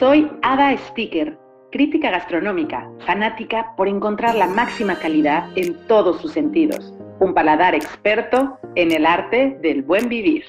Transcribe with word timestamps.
Soy 0.00 0.32
Ada 0.40 0.78
Sticker, 0.78 1.36
crítica 1.70 2.10
gastronómica, 2.10 2.90
fanática 3.04 3.74
por 3.76 3.86
encontrar 3.86 4.34
la 4.34 4.46
máxima 4.46 4.98
calidad 4.98 5.46
en 5.56 5.74
todos 5.88 6.22
sus 6.22 6.32
sentidos. 6.32 6.94
Un 7.18 7.34
paladar 7.34 7.74
experto 7.74 8.58
en 8.76 8.92
el 8.92 9.04
arte 9.04 9.58
del 9.60 9.82
buen 9.82 10.08
vivir. 10.08 10.42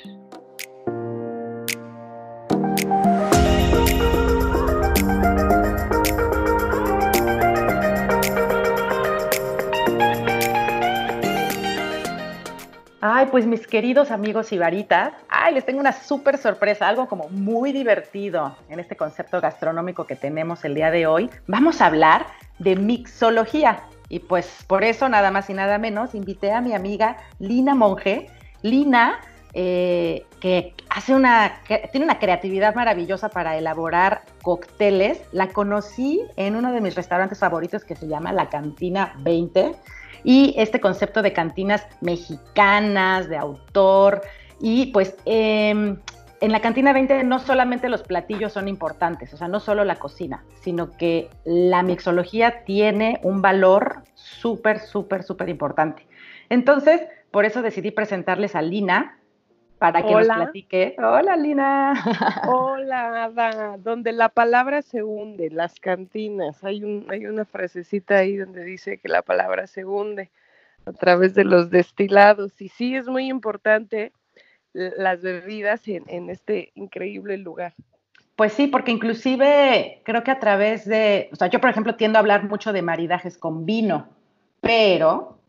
Ay, 13.22 13.28
pues 13.30 13.46
mis 13.46 13.68
queridos 13.68 14.10
amigos 14.10 14.52
ibaritas, 14.52 15.14
ay, 15.30 15.54
les 15.54 15.64
tengo 15.64 15.80
una 15.80 15.92
súper 15.92 16.40
sorpresa, 16.40 16.88
algo 16.88 17.08
como 17.08 17.30
muy 17.30 17.72
divertido 17.72 18.58
en 18.68 18.80
este 18.80 18.96
concepto 18.96 19.40
gastronómico 19.40 20.08
que 20.08 20.16
tenemos 20.16 20.66
el 20.66 20.74
día 20.74 20.90
de 20.90 21.06
hoy. 21.06 21.30
Vamos 21.46 21.82
a 21.82 21.86
hablar 21.86 22.26
de 22.58 22.76
mixología. 22.76 23.84
Y 24.10 24.22
pues 24.22 24.66
por 24.66 24.84
eso, 24.84 25.08
nada 25.08 25.30
más 25.30 25.52
y 25.52 25.54
nada 25.54 25.78
menos, 25.78 26.16
invité 26.16 26.52
a 26.52 26.62
mi 26.62 26.74
amiga 26.74 27.18
Lina 27.38 27.76
Monge. 27.76 28.28
Lina, 28.64 29.20
eh, 29.54 30.26
que 30.40 30.74
hace 30.90 31.14
una, 31.14 31.62
que 31.68 31.90
tiene 31.92 32.06
una 32.06 32.18
creatividad 32.18 32.74
maravillosa 32.74 33.30
para 33.30 33.56
elaborar 33.56 34.24
cócteles. 34.42 35.22
La 35.32 35.50
conocí 35.50 36.24
en 36.38 36.56
uno 36.56 36.72
de 36.72 36.82
mis 36.82 36.96
restaurantes 36.96 37.38
favoritos 37.38 37.84
que 37.84 37.96
se 37.96 38.08
llama 38.08 38.34
La 38.34 38.50
Cantina 38.50 39.14
20 39.20 39.76
y 40.24 40.54
este 40.58 40.80
concepto 40.80 41.22
de 41.22 41.34
cantinas 41.34 41.88
mexicanas, 42.02 43.30
de 43.30 43.38
autor, 43.38 44.22
y 44.60 44.88
pues 44.88 45.16
em, 45.26 45.98
en 46.42 46.52
la 46.52 46.60
cantina 46.60 46.94
20 46.94 47.24
no 47.24 47.40
solamente 47.40 47.90
los 47.90 48.04
platillos 48.04 48.54
son 48.54 48.68
importantes, 48.68 49.34
o 49.34 49.38
sea, 49.38 49.48
no 49.48 49.60
solo 49.60 49.84
la 49.86 49.96
cocina, 49.96 50.44
sino 50.62 50.92
que 50.98 51.30
la 51.46 51.84
mixología 51.84 52.64
tiene 52.66 53.20
un 53.24 53.42
valor 53.42 54.04
súper, 54.16 54.80
súper, 54.80 55.24
súper 55.24 55.50
importante. 55.50 56.08
Entonces, 56.50 57.02
por 57.32 57.46
eso 57.46 57.62
decidí 57.62 57.92
presentarles 57.92 58.56
a 58.56 58.62
Lina, 58.62 59.20
para 59.82 60.04
que 60.04 60.14
nos 60.14 60.28
platique. 60.28 60.96
Hola, 61.00 61.36
Lina. 61.36 61.94
Hola, 62.48 63.24
Ada. 63.24 63.78
Donde 63.80 64.12
la 64.12 64.30
palabra 64.30 64.84
se 64.84 65.02
hunde, 65.02 65.50
las 65.50 65.80
cantinas. 65.80 66.64
Hay, 66.64 66.84
un, 66.84 67.08
hay 67.10 67.26
una 67.26 67.46
frasecita 67.46 68.20
ahí 68.20 68.38
donde 68.38 68.64
dice 68.64 69.00
que 69.00 69.10
la 69.10 69.24
palabra 69.24 69.66
se 69.66 69.84
hunde 69.84 70.30
a 70.86 70.92
través 70.92 71.34
de 71.34 71.46
los 71.46 71.72
destilados. 71.72 72.62
Y 72.62 72.70
sí, 72.70 72.96
es 72.96 73.08
muy 73.08 73.28
importante 73.28 74.12
las 74.72 75.24
bebidas 75.24 75.88
en, 75.88 76.04
en 76.06 76.30
este 76.30 76.72
increíble 76.76 77.40
lugar. 77.40 77.74
Pues 78.36 78.54
sí, 78.54 78.68
porque 78.68 78.92
inclusive 78.92 80.04
creo 80.06 80.24
que 80.24 80.30
a 80.30 80.40
través 80.40 80.86
de, 80.86 81.28
o 81.34 81.36
sea, 81.36 81.48
yo 81.48 81.60
por 81.60 81.72
ejemplo 81.72 81.96
tiendo 81.96 82.20
a 82.20 82.22
hablar 82.22 82.44
mucho 82.44 82.72
de 82.72 82.84
maridajes 82.84 83.36
con 83.36 83.66
vino, 83.66 84.10
pero 84.62 85.41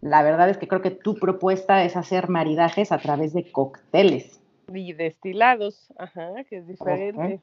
la 0.00 0.22
verdad 0.22 0.48
es 0.48 0.58
que 0.58 0.68
creo 0.68 0.82
que 0.82 0.90
tu 0.90 1.16
propuesta 1.16 1.84
es 1.84 1.96
hacer 1.96 2.28
maridajes 2.28 2.92
a 2.92 2.98
través 2.98 3.32
de 3.32 3.50
cócteles. 3.50 4.40
Y 4.72 4.92
destilados, 4.92 5.92
ajá, 5.98 6.44
que 6.48 6.58
es 6.58 6.66
diferente. 6.66 7.40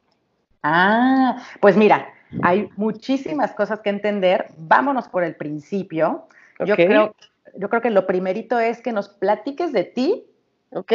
Ah, 0.63 1.43
pues 1.61 1.77
mira, 1.77 2.07
hay 2.41 2.69
muchísimas 2.75 3.53
cosas 3.53 3.81
que 3.81 3.89
entender. 3.89 4.47
Vámonos 4.57 5.07
por 5.07 5.23
el 5.23 5.35
principio. 5.35 6.27
Yo, 6.65 6.75
creo, 6.75 7.15
yo 7.55 7.69
creo 7.69 7.81
que 7.81 7.91
lo 7.91 8.07
primerito 8.07 8.59
es 8.59 8.81
que 8.81 8.91
nos 8.91 9.09
platiques 9.09 9.71
de 9.71 9.83
ti. 9.83 10.25
Ok. 10.71 10.93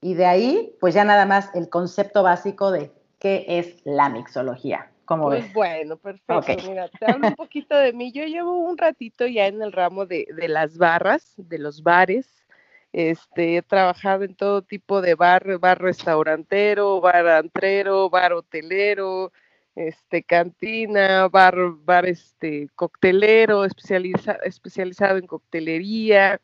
Y 0.00 0.14
de 0.14 0.26
ahí, 0.26 0.76
pues 0.80 0.94
ya 0.94 1.04
nada 1.04 1.26
más 1.26 1.50
el 1.54 1.68
concepto 1.68 2.22
básico 2.22 2.70
de 2.70 2.92
qué 3.18 3.46
es 3.48 3.76
la 3.84 4.08
mixología. 4.08 4.90
¿Cómo 5.08 5.28
pues 5.28 5.50
bueno, 5.54 5.96
perfecto. 5.96 6.68
Mira, 6.68 6.86
te 6.88 7.10
hablo 7.10 7.28
un 7.28 7.34
poquito 7.34 7.74
de 7.74 7.94
mí. 7.94 8.12
Yo 8.12 8.24
llevo 8.24 8.58
un 8.58 8.76
ratito 8.76 9.26
ya 9.26 9.46
en 9.46 9.62
el 9.62 9.72
ramo 9.72 10.04
de, 10.04 10.28
de 10.36 10.48
las 10.48 10.76
barras, 10.76 11.32
de 11.38 11.56
los 11.56 11.82
bares. 11.82 12.44
Este, 12.92 13.56
he 13.56 13.62
trabajado 13.62 14.24
en 14.24 14.34
todo 14.34 14.60
tipo 14.60 15.00
de 15.00 15.14
bar, 15.14 15.58
bar 15.60 15.80
restaurantero, 15.80 17.00
bar 17.00 17.26
antrero, 17.26 18.10
bar 18.10 18.34
hotelero, 18.34 19.32
este, 19.74 20.22
cantina, 20.22 21.26
bar, 21.28 21.56
bar 21.56 22.04
este, 22.04 22.68
coctelero, 22.74 23.64
especializa, 23.64 24.32
especializado 24.44 25.16
en 25.16 25.26
coctelería, 25.26 26.38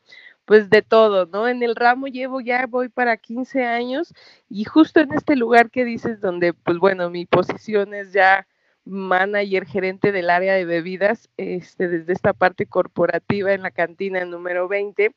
pues 0.45 0.71
de 0.71 0.81
todo, 0.81 1.27
¿no? 1.27 1.47
En 1.47 1.61
el 1.61 1.75
ramo 1.75 2.07
llevo 2.07 2.41
ya, 2.41 2.65
voy 2.65 2.89
para 2.89 3.17
15 3.17 3.63
años 3.63 4.11
y 4.49 4.63
justo 4.63 5.01
en 5.01 5.13
este 5.13 5.35
lugar 5.35 5.69
que 5.69 5.85
dices 5.85 6.19
donde, 6.19 6.53
pues 6.53 6.79
bueno, 6.79 7.11
mi 7.11 7.27
posición 7.27 7.93
es 7.93 8.11
ya 8.11 8.47
manager 8.85 9.65
gerente 9.65 10.11
del 10.11 10.29
área 10.29 10.53
de 10.53 10.65
bebidas, 10.65 11.29
este, 11.37 11.87
desde 11.87 12.13
esta 12.13 12.33
parte 12.33 12.65
corporativa 12.65 13.53
en 13.53 13.63
la 13.63 13.71
cantina 13.71 14.23
número 14.25 14.67
20, 14.67 15.13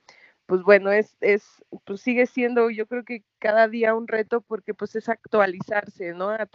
pues 0.48 0.62
bueno, 0.62 0.90
es, 0.90 1.14
es, 1.20 1.44
pues 1.84 2.00
sigue 2.00 2.24
siendo 2.24 2.70
yo 2.70 2.86
creo 2.86 3.04
que 3.04 3.22
cada 3.38 3.68
día 3.68 3.94
un 3.94 4.08
reto 4.08 4.40
porque 4.40 4.72
pues 4.72 4.96
es 4.96 5.10
actualizarse, 5.10 6.14
¿no? 6.14 6.30
A, 6.30 6.46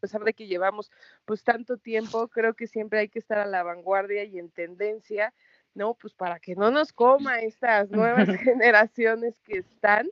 pesar 0.00 0.22
de 0.22 0.32
que 0.32 0.46
llevamos 0.46 0.92
pues 1.24 1.42
tanto 1.42 1.76
tiempo, 1.76 2.28
creo 2.28 2.54
que 2.54 2.68
siempre 2.68 3.00
hay 3.00 3.08
que 3.08 3.18
estar 3.18 3.38
a 3.38 3.46
la 3.46 3.64
vanguardia 3.64 4.22
y 4.22 4.38
en 4.38 4.48
tendencia, 4.48 5.34
¿no? 5.74 5.94
Pues 5.94 6.14
para 6.14 6.38
que 6.38 6.54
no 6.54 6.70
nos 6.70 6.92
coma 6.92 7.40
estas 7.40 7.90
nuevas 7.90 8.28
generaciones 8.44 9.34
que 9.40 9.58
están 9.58 10.08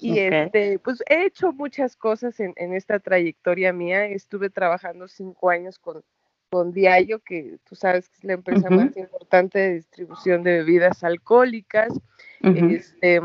y 0.00 0.18
este, 0.18 0.78
pues 0.78 1.02
he 1.08 1.24
hecho 1.24 1.52
muchas 1.52 1.96
cosas 1.96 2.38
en, 2.40 2.54
esta 2.56 2.98
trayectoria 2.98 3.72
mía. 3.72 4.06
Estuve 4.06 4.50
trabajando 4.50 5.08
cinco 5.08 5.50
años 5.50 5.78
con, 5.78 6.04
con 6.50 6.72
Diallo, 6.72 7.20
que 7.20 7.58
tú 7.64 7.74
sabes 7.74 8.08
que 8.08 8.18
es 8.18 8.24
la 8.24 8.34
empresa 8.34 8.70
más 8.70 8.96
importante 8.96 9.58
de 9.58 9.74
distribución 9.74 10.42
de 10.42 10.58
bebidas 10.58 11.02
alcohólicas. 11.02 11.88
este, 12.40 13.20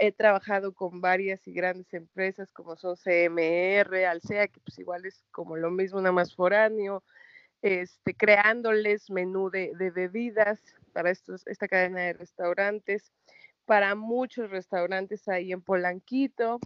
he 0.00 0.12
trabajado 0.12 0.72
con 0.72 1.00
varias 1.00 1.46
y 1.46 1.52
grandes 1.52 1.92
empresas 1.92 2.50
como 2.52 2.76
son 2.76 2.96
CMR, 2.96 4.06
Alsea, 4.06 4.48
que 4.48 4.60
pues 4.60 4.78
igual 4.78 5.04
es 5.04 5.24
como 5.30 5.56
lo 5.56 5.70
mismo, 5.70 6.00
nada 6.00 6.12
más 6.12 6.34
foráneo, 6.34 7.02
este, 7.62 8.14
creándoles 8.14 9.10
menú 9.10 9.50
de, 9.50 9.72
de 9.76 9.90
bebidas 9.90 10.62
para 10.92 11.10
estos, 11.10 11.46
esta 11.46 11.68
cadena 11.68 12.00
de 12.00 12.12
restaurantes 12.14 13.12
para 13.66 13.94
muchos 13.94 14.50
restaurantes 14.50 15.28
ahí 15.28 15.52
en 15.52 15.60
Polanquito, 15.60 16.58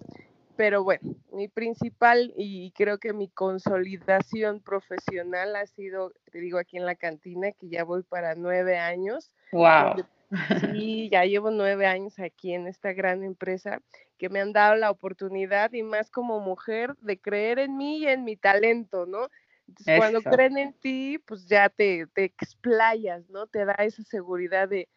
pero 0.57 0.85
bueno, 0.85 1.17
mi 1.33 1.49
principal 1.49 2.33
y 2.37 2.71
creo 2.73 2.99
que 2.99 3.15
mi 3.15 3.29
consolidación 3.29 4.61
profesional 4.61 5.57
ha 5.57 5.67
sido, 5.67 6.13
te 6.31 6.39
digo, 6.39 6.59
aquí 6.59 6.77
en 6.77 6.85
la 6.85 6.95
cantina, 6.95 7.51
que 7.53 7.69
ya 7.69 7.83
voy 7.83 8.03
para 8.03 8.35
nueve 8.35 8.79
años. 8.79 9.33
¡Wow! 9.53 10.05
Sí, 10.79 11.09
ya 11.11 11.25
llevo 11.25 11.51
nueve 11.51 11.89
años 11.89 12.21
aquí 12.21 12.55
en 12.55 12.69
esta 12.69 12.93
gran 12.93 13.25
empresa 13.25 13.83
que 14.17 14.29
me 14.29 14.41
han 14.41 14.53
dado 14.53 14.77
la 14.77 14.93
oportunidad 14.93 15.73
y 15.73 15.83
más 15.83 16.09
como 16.09 16.39
mujer 16.39 16.95
de 17.01 17.19
creer 17.19 17.59
en 17.59 17.77
mí 17.77 17.99
y 17.99 18.07
en 18.07 18.23
mi 18.23 18.37
talento, 18.37 19.07
¿no? 19.07 19.29
Entonces, 19.67 19.99
cuando 19.99 20.23
creen 20.23 20.57
en 20.57 20.73
ti, 20.75 21.19
pues 21.27 21.49
ya 21.49 21.69
te, 21.69 22.07
te 22.15 22.23
explayas, 22.23 23.29
¿no? 23.29 23.49
Te 23.49 23.65
da 23.65 23.75
esa 23.79 24.05
seguridad 24.05 24.69
de, 24.69 24.89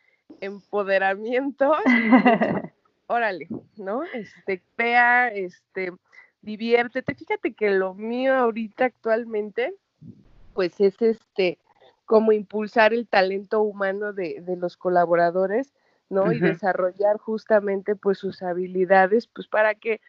empoderamiento. 0.42 1.74
órale, 3.08 3.48
¿no? 3.78 4.04
Este, 4.04 4.62
crea, 4.76 5.28
este, 5.28 5.94
diviértete. 6.42 7.16
Fíjate 7.16 7.54
que 7.54 7.70
lo 7.70 7.94
mío 7.94 8.34
ahorita 8.34 8.86
actualmente, 8.86 9.76
pues 10.54 10.80
es 10.80 11.02
este, 11.02 11.60
como 12.06 12.32
impulsar 12.32 12.94
el 12.94 13.08
talento 13.08 13.62
humano 13.62 14.14
de, 14.14 14.42
de 14.42 14.58
los 14.58 14.78
colaboradores, 14.78 15.74
¿no? 16.10 16.32
Y 16.32 16.40
desarrollar 16.40 17.18
justamente 17.18 17.96
pues 17.96 18.20
sus 18.20 18.44
habilidades, 18.44 19.28
pues 19.28 19.48
para 19.48 19.76
que 19.76 20.00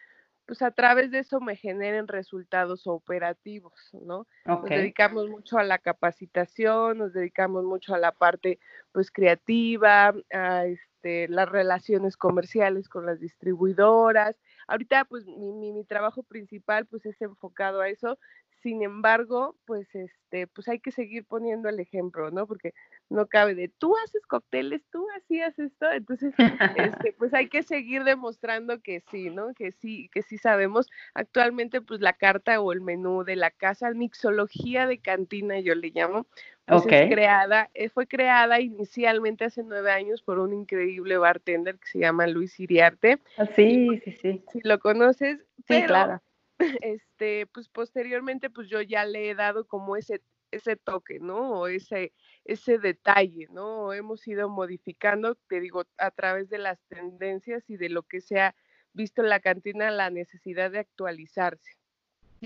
pues 0.45 0.61
a 0.61 0.71
través 0.71 1.11
de 1.11 1.19
eso 1.19 1.39
me 1.39 1.55
generen 1.55 2.07
resultados 2.07 2.85
operativos, 2.87 3.73
¿no? 3.93 4.27
Nos 4.45 4.63
dedicamos 4.65 5.27
mucho 5.27 5.57
a 5.57 5.63
la 5.63 5.79
capacitación, 5.79 6.99
nos 6.99 7.13
dedicamos 7.13 7.63
mucho 7.63 7.95
a 7.95 7.97
la 7.97 8.11
parte 8.11 8.59
pues 8.91 9.11
creativa, 9.11 10.13
a 10.31 10.65
este, 10.65 11.27
las 11.29 11.49
relaciones 11.49 12.15
comerciales 12.15 12.89
con 12.89 13.05
las 13.05 13.19
distribuidoras. 13.19 14.35
Ahorita 14.67 15.05
pues 15.05 15.25
mi, 15.25 15.51
mi, 15.51 15.71
mi 15.71 15.83
trabajo 15.83 16.23
principal 16.23 16.85
pues 16.85 17.05
es 17.05 17.19
enfocado 17.21 17.81
a 17.81 17.89
eso, 17.89 18.19
sin 18.65 18.81
embargo, 18.81 19.55
pues 19.65 19.87
este, 19.93 20.47
pues 20.47 20.67
hay 20.67 20.79
que 20.79 20.89
seguir 20.89 21.23
poniendo 21.23 21.69
el 21.69 21.79
ejemplo, 21.79 22.31
¿no? 22.31 22.47
Porque 22.47 22.73
no 23.11 23.27
cabe 23.27 23.53
de 23.53 23.67
tú 23.67 23.95
haces 24.03 24.25
cócteles, 24.25 24.81
tú 24.91 25.05
hacías 25.15 25.59
esto, 25.59 25.91
entonces 25.91 26.33
este, 26.75 27.13
pues 27.13 27.35
hay 27.35 27.47
que 27.47 27.61
seguir 27.61 28.03
demostrando 28.03 28.81
que 28.81 29.03
sí, 29.11 29.29
¿no? 29.29 29.53
Que 29.53 29.71
sí, 29.71 30.09
que 30.11 30.23
sí 30.23 30.39
sabemos. 30.39 30.89
Actualmente, 31.13 31.79
pues 31.79 32.01
la 32.01 32.13
carta 32.13 32.59
o 32.59 32.73
el 32.73 32.81
menú 32.81 33.23
de 33.23 33.35
la 33.35 33.51
casa, 33.51 33.91
mixología 33.91 34.87
de 34.87 34.97
cantina, 34.97 35.59
yo 35.59 35.75
le 35.75 35.91
llamo, 35.93 36.25
pues 36.65 36.87
es 36.87 37.13
creada, 37.13 37.69
eh, 37.75 37.89
fue 37.89 38.07
creada 38.07 38.61
inicialmente 38.61 39.45
hace 39.45 39.61
nueve 39.61 39.91
años 39.91 40.23
por 40.23 40.39
un 40.39 40.53
increíble 40.53 41.19
bartender 41.19 41.77
que 41.77 41.87
se 41.87 41.99
llama 41.99 42.25
Luis 42.25 42.59
Iriarte. 42.59 43.19
Ah, 43.37 43.45
sí, 43.45 44.01
sí, 44.03 44.17
sí. 44.19 44.43
Si 44.51 44.59
lo 44.63 44.79
conoces, 44.79 45.37
sí, 45.67 45.83
claro 45.83 46.19
este, 46.81 47.47
pues 47.47 47.69
posteriormente, 47.69 48.49
pues 48.49 48.67
yo 48.69 48.81
ya 48.81 49.05
le 49.05 49.29
he 49.29 49.35
dado 49.35 49.67
como 49.67 49.95
ese, 49.95 50.21
ese 50.51 50.75
toque, 50.75 51.19
¿no? 51.19 51.59
O 51.59 51.67
ese, 51.67 52.13
ese 52.45 52.77
detalle, 52.77 53.47
¿no? 53.51 53.93
Hemos 53.93 54.27
ido 54.27 54.49
modificando, 54.49 55.35
te 55.35 55.59
digo, 55.59 55.85
a 55.97 56.11
través 56.11 56.49
de 56.49 56.57
las 56.57 56.79
tendencias 56.87 57.69
y 57.69 57.77
de 57.77 57.89
lo 57.89 58.03
que 58.03 58.21
se 58.21 58.39
ha 58.39 58.55
visto 58.93 59.21
en 59.21 59.29
la 59.29 59.39
cantina, 59.39 59.91
la 59.91 60.09
necesidad 60.09 60.71
de 60.71 60.79
actualizarse. 60.79 61.77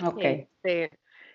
Ok. 0.04 0.22
Este, 0.24 0.92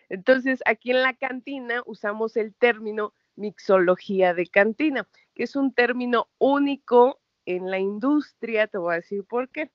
entonces, 0.09 0.61
aquí 0.67 0.91
en 0.91 1.03
la 1.03 1.15
cantina 1.15 1.82
usamos 1.87 2.37
el 2.37 2.55
término 2.55 3.15
mixología 3.37 4.35
de 4.35 4.47
cantina, 4.47 5.09
que 5.35 5.44
es 5.44 5.56
un 5.56 5.73
término 5.73 6.29
único 6.38 7.21
en 7.47 7.71
la 7.71 7.79
industria, 7.79 8.67
te 8.67 8.79
voy 8.79 8.94
a 8.94 8.97
decir 8.97 9.25
por 9.25 9.49
qué. 9.49 9.71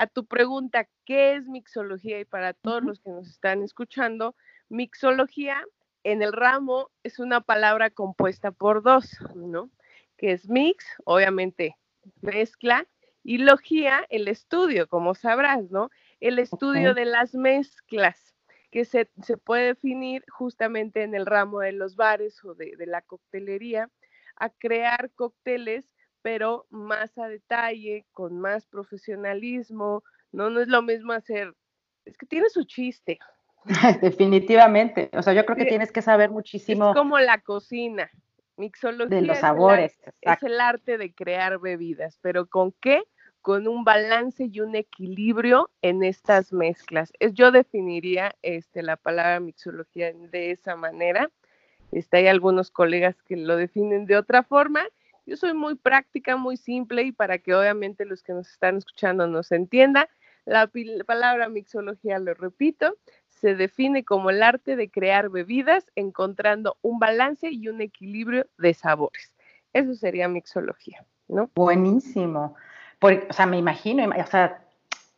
A 0.00 0.06
tu 0.06 0.26
pregunta, 0.26 0.88
¿qué 1.04 1.34
es 1.34 1.48
mixología? 1.48 2.20
Y 2.20 2.24
para 2.24 2.52
todos 2.54 2.84
los 2.84 3.00
que 3.00 3.10
nos 3.10 3.28
están 3.28 3.64
escuchando, 3.64 4.36
mixología 4.68 5.64
en 6.04 6.22
el 6.22 6.32
ramo 6.32 6.92
es 7.02 7.18
una 7.18 7.40
palabra 7.40 7.90
compuesta 7.90 8.52
por 8.52 8.84
dos, 8.84 9.10
¿no? 9.34 9.72
Que 10.16 10.30
es 10.30 10.48
mix, 10.48 10.86
obviamente 11.04 11.76
mezcla, 12.20 12.86
y 13.24 13.38
logía, 13.38 14.06
el 14.08 14.28
estudio, 14.28 14.88
como 14.88 15.16
sabrás, 15.16 15.68
¿no? 15.72 15.90
El 16.20 16.38
estudio 16.38 16.94
de 16.94 17.04
las 17.04 17.34
mezclas, 17.34 18.36
que 18.70 18.84
se, 18.84 19.10
se, 19.24 19.36
puede 19.36 19.66
definir 19.66 20.24
justamente 20.28 21.02
en 21.02 21.16
el 21.16 21.26
ramo 21.26 21.58
de 21.58 21.72
los 21.72 21.96
bares 21.96 22.44
o 22.44 22.54
de, 22.54 22.76
de 22.76 22.86
la 22.86 23.02
coctelería, 23.02 23.90
a 24.36 24.48
crear 24.48 25.10
cócteles 25.16 25.90
pero 26.28 26.66
más 26.68 27.16
a 27.16 27.26
detalle, 27.26 28.04
con 28.12 28.38
más 28.38 28.66
profesionalismo, 28.66 30.04
¿no? 30.30 30.50
No 30.50 30.60
es 30.60 30.68
lo 30.68 30.82
mismo 30.82 31.14
hacer, 31.14 31.54
es 32.04 32.18
que 32.18 32.26
tiene 32.26 32.50
su 32.50 32.64
chiste. 32.64 33.18
Definitivamente, 34.02 35.08
o 35.14 35.22
sea, 35.22 35.32
yo 35.32 35.46
creo 35.46 35.56
que 35.56 35.64
tienes 35.64 35.90
que 35.90 36.02
saber 36.02 36.28
muchísimo. 36.28 36.90
Es 36.90 36.96
como 36.96 37.18
la 37.18 37.40
cocina, 37.40 38.10
mixología. 38.58 39.20
De 39.20 39.26
los 39.26 39.38
sabores. 39.38 39.98
Es 40.02 40.06
el, 40.20 40.32
es 40.34 40.42
el 40.42 40.60
arte 40.60 40.98
de 40.98 41.14
crear 41.14 41.58
bebidas, 41.60 42.18
pero 42.20 42.44
¿con 42.44 42.72
qué? 42.72 43.04
Con 43.40 43.66
un 43.66 43.82
balance 43.82 44.50
y 44.52 44.60
un 44.60 44.76
equilibrio 44.76 45.70
en 45.80 46.04
estas 46.04 46.52
mezclas. 46.52 47.10
Es, 47.20 47.32
yo 47.32 47.52
definiría 47.52 48.36
este, 48.42 48.82
la 48.82 48.98
palabra 48.98 49.40
mixología 49.40 50.12
de 50.12 50.50
esa 50.50 50.76
manera. 50.76 51.30
Este, 51.90 52.18
hay 52.18 52.26
algunos 52.26 52.70
colegas 52.70 53.16
que 53.22 53.38
lo 53.38 53.56
definen 53.56 54.04
de 54.04 54.18
otra 54.18 54.42
forma, 54.42 54.84
yo 55.28 55.36
soy 55.36 55.52
muy 55.52 55.74
práctica, 55.74 56.36
muy 56.36 56.56
simple 56.56 57.02
y 57.02 57.12
para 57.12 57.38
que 57.38 57.54
obviamente 57.54 58.06
los 58.06 58.22
que 58.22 58.32
nos 58.32 58.48
están 58.48 58.78
escuchando 58.78 59.26
nos 59.26 59.52
entiendan, 59.52 60.06
la, 60.46 60.70
la 60.72 61.04
palabra 61.04 61.48
mixología, 61.50 62.18
lo 62.18 62.32
repito, 62.32 62.96
se 63.28 63.54
define 63.54 64.04
como 64.04 64.30
el 64.30 64.42
arte 64.42 64.74
de 64.74 64.90
crear 64.90 65.28
bebidas 65.28 65.84
encontrando 65.94 66.78
un 66.80 66.98
balance 66.98 67.50
y 67.50 67.68
un 67.68 67.82
equilibrio 67.82 68.46
de 68.56 68.72
sabores. 68.72 69.32
Eso 69.74 69.94
sería 69.94 70.28
mixología, 70.28 71.04
¿no? 71.28 71.50
Buenísimo. 71.54 72.56
Por, 72.98 73.26
o 73.28 73.32
sea, 73.32 73.44
me 73.44 73.58
imagino, 73.58 74.08
o 74.08 74.26
sea, 74.26 74.64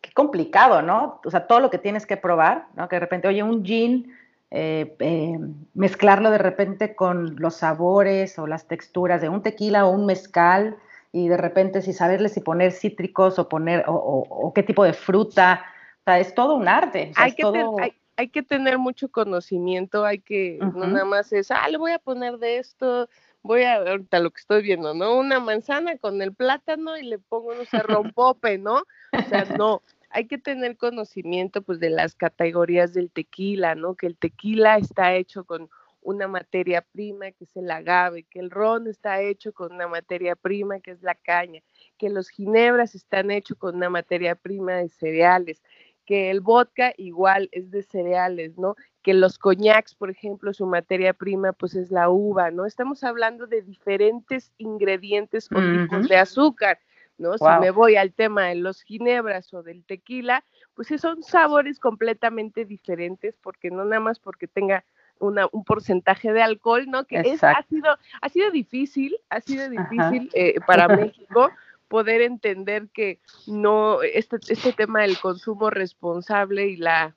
qué 0.01 0.13
complicado, 0.13 0.83
¿no? 0.83 1.21
O 1.25 1.31
sea, 1.31 1.47
todo 1.47 1.61
lo 1.61 1.71
que 1.71 1.79
tienes 1.79 2.05
que 2.05 2.17
probar, 2.17 2.67
¿no? 2.75 2.89
Que 2.89 2.97
de 2.97 3.01
repente, 3.01 3.29
oye, 3.29 3.43
un 3.43 3.65
gin 3.65 4.13
eh, 4.51 4.97
eh, 4.99 5.39
mezclarlo 5.75 6.31
de 6.31 6.39
repente 6.39 6.97
con 6.97 7.37
los 7.37 7.57
sabores 7.57 8.39
o 8.39 8.47
las 8.47 8.67
texturas 8.67 9.21
de 9.21 9.29
un 9.29 9.43
tequila 9.43 9.87
o 9.87 9.91
un 9.91 10.07
mezcal 10.07 10.77
y 11.13 11.29
de 11.29 11.37
repente 11.37 11.83
si 11.83 11.93
saberle 11.93 12.29
si 12.29 12.41
poner 12.41 12.73
cítricos 12.73 13.39
o 13.39 13.49
poner 13.49 13.85
o, 13.87 13.95
o, 13.95 14.47
o 14.47 14.53
qué 14.53 14.63
tipo 14.63 14.85
de 14.85 14.93
fruta, 14.93 15.65
o 16.01 16.03
sea, 16.05 16.19
es 16.19 16.35
todo 16.35 16.57
un 16.57 16.67
arte. 16.67 17.11
O 17.13 17.15
sea, 17.15 17.25
hay, 17.25 17.33
que 17.33 17.43
todo... 17.43 17.53
ten, 17.53 17.67
hay, 17.81 17.93
hay, 18.17 18.29
que 18.29 18.43
tener 18.43 18.79
mucho 18.79 19.09
conocimiento, 19.09 20.05
hay 20.05 20.19
que, 20.19 20.59
uh 20.61 20.65
-huh. 20.65 20.75
no 20.75 20.87
nada 20.87 21.05
más 21.05 21.33
es, 21.33 21.51
ah, 21.51 21.69
le 21.69 21.79
voy 21.79 21.93
a 21.93 21.99
poner 21.99 22.39
de 22.39 22.59
esto, 22.59 23.09
voy 23.43 23.63
a, 23.63 23.77
ahorita 23.77 24.19
lo 24.21 24.31
que 24.31 24.41
estoy 24.41 24.63
viendo, 24.63 24.95
¿no? 24.95 25.17
Una 25.17 25.41
manzana 25.41 25.97
con 25.99 26.21
el 26.23 26.35
plátano 26.35 26.97
y 26.97 27.05
le 27.05 27.19
pongo, 27.19 27.55
no 27.55 27.65
sé, 27.65 27.79
rompope, 28.15 28.59
¿no? 28.59 28.83
O 29.13 29.29
sea, 29.29 29.45
no, 29.57 29.83
hay 30.11 30.27
que 30.27 30.39
tener 30.39 30.77
conocimiento 30.77 31.63
pues 31.63 31.79
de 31.79 31.91
las 31.91 32.15
categorías 32.15 32.93
del 32.93 33.11
tequila, 33.11 33.75
¿no? 33.75 33.95
Que 33.95 34.07
el 34.07 34.17
tequila 34.17 34.77
está 34.77 35.15
hecho 35.15 35.45
con 35.45 35.71
una 36.03 36.29
materia 36.29 36.83
prima 36.93 37.31
que 37.31 37.45
es 37.45 37.57
el 37.57 37.71
agave, 37.71 38.25
que 38.25 38.41
el 38.41 38.51
ron 38.51 38.87
está 38.87 39.21
hecho 39.21 39.53
con 39.53 39.73
una 39.73 39.87
materia 39.87 40.35
prima 40.35 40.81
que 40.81 40.93
es 40.93 41.03
la 41.03 41.15
caña, 41.15 41.61
que 41.99 42.11
los 42.11 42.29
ginebras 42.29 42.95
están 42.95 43.31
hechos 43.31 43.57
con 43.59 43.77
una 43.77 43.91
materia 43.91 44.35
prima 44.35 44.75
de 44.75 44.89
cereales, 44.89 45.63
que 46.07 46.31
el 46.31 46.41
vodka 46.41 46.93
igual 46.97 47.49
es 47.53 47.71
de 47.71 47.83
cereales, 47.83 48.59
¿no? 48.59 48.75
Que 49.03 49.15
los 49.15 49.39
coñacs, 49.39 49.95
por 49.95 50.11
ejemplo, 50.11 50.53
su 50.53 50.67
materia 50.67 51.13
prima 51.13 51.53
pues 51.53 51.75
es 51.75 51.91
la 51.93 52.09
uva, 52.11 52.51
¿no? 52.51 52.67
Estamos 52.67 53.05
hablando 53.05 53.47
de 53.47 53.63
diferentes 53.63 54.53
ingredientes 54.59 55.49
o 55.53 55.59
uh 55.59 55.61
-huh. 55.61 55.83
tipos 55.85 56.09
de 56.09 56.17
azúcar. 56.17 56.79
¿No? 57.21 57.37
Wow. 57.37 57.39
Si 57.39 57.61
me 57.61 57.71
voy 57.71 57.97
al 57.97 58.13
tema 58.13 58.47
de 58.47 58.57
los 58.57 58.83
ginebras 58.83 59.53
o 59.55 59.63
del 59.63 59.85
tequila, 59.85 60.43
pues 60.75 60.89
son 61.01 61.23
sabores 61.23 61.79
completamente 61.79 62.65
diferentes, 62.65 63.37
porque 63.43 63.71
no 63.71 63.85
nada 63.85 64.01
más 64.01 64.19
porque 64.19 64.49
tenga 64.49 64.85
una, 65.19 65.47
un 65.53 65.65
porcentaje 65.65 66.33
de 66.33 66.43
alcohol, 66.43 66.87
¿no? 66.89 67.05
Que 67.05 67.21
es, 67.21 67.45
ha, 67.45 67.63
sido, 67.69 67.97
ha 68.23 68.29
sido 68.31 68.51
difícil, 68.51 69.17
ha 69.29 69.41
sido 69.41 69.69
difícil 69.69 70.31
eh, 70.33 70.55
para 70.67 70.89
México 70.89 71.51
poder 71.89 72.23
entender 72.23 72.89
que 72.89 73.21
no, 73.47 74.03
este, 74.03 74.39
este 74.49 74.73
tema 74.73 75.03
del 75.03 75.19
consumo 75.19 75.71
responsable 75.71 76.69
y 76.69 76.77
la 76.77 77.15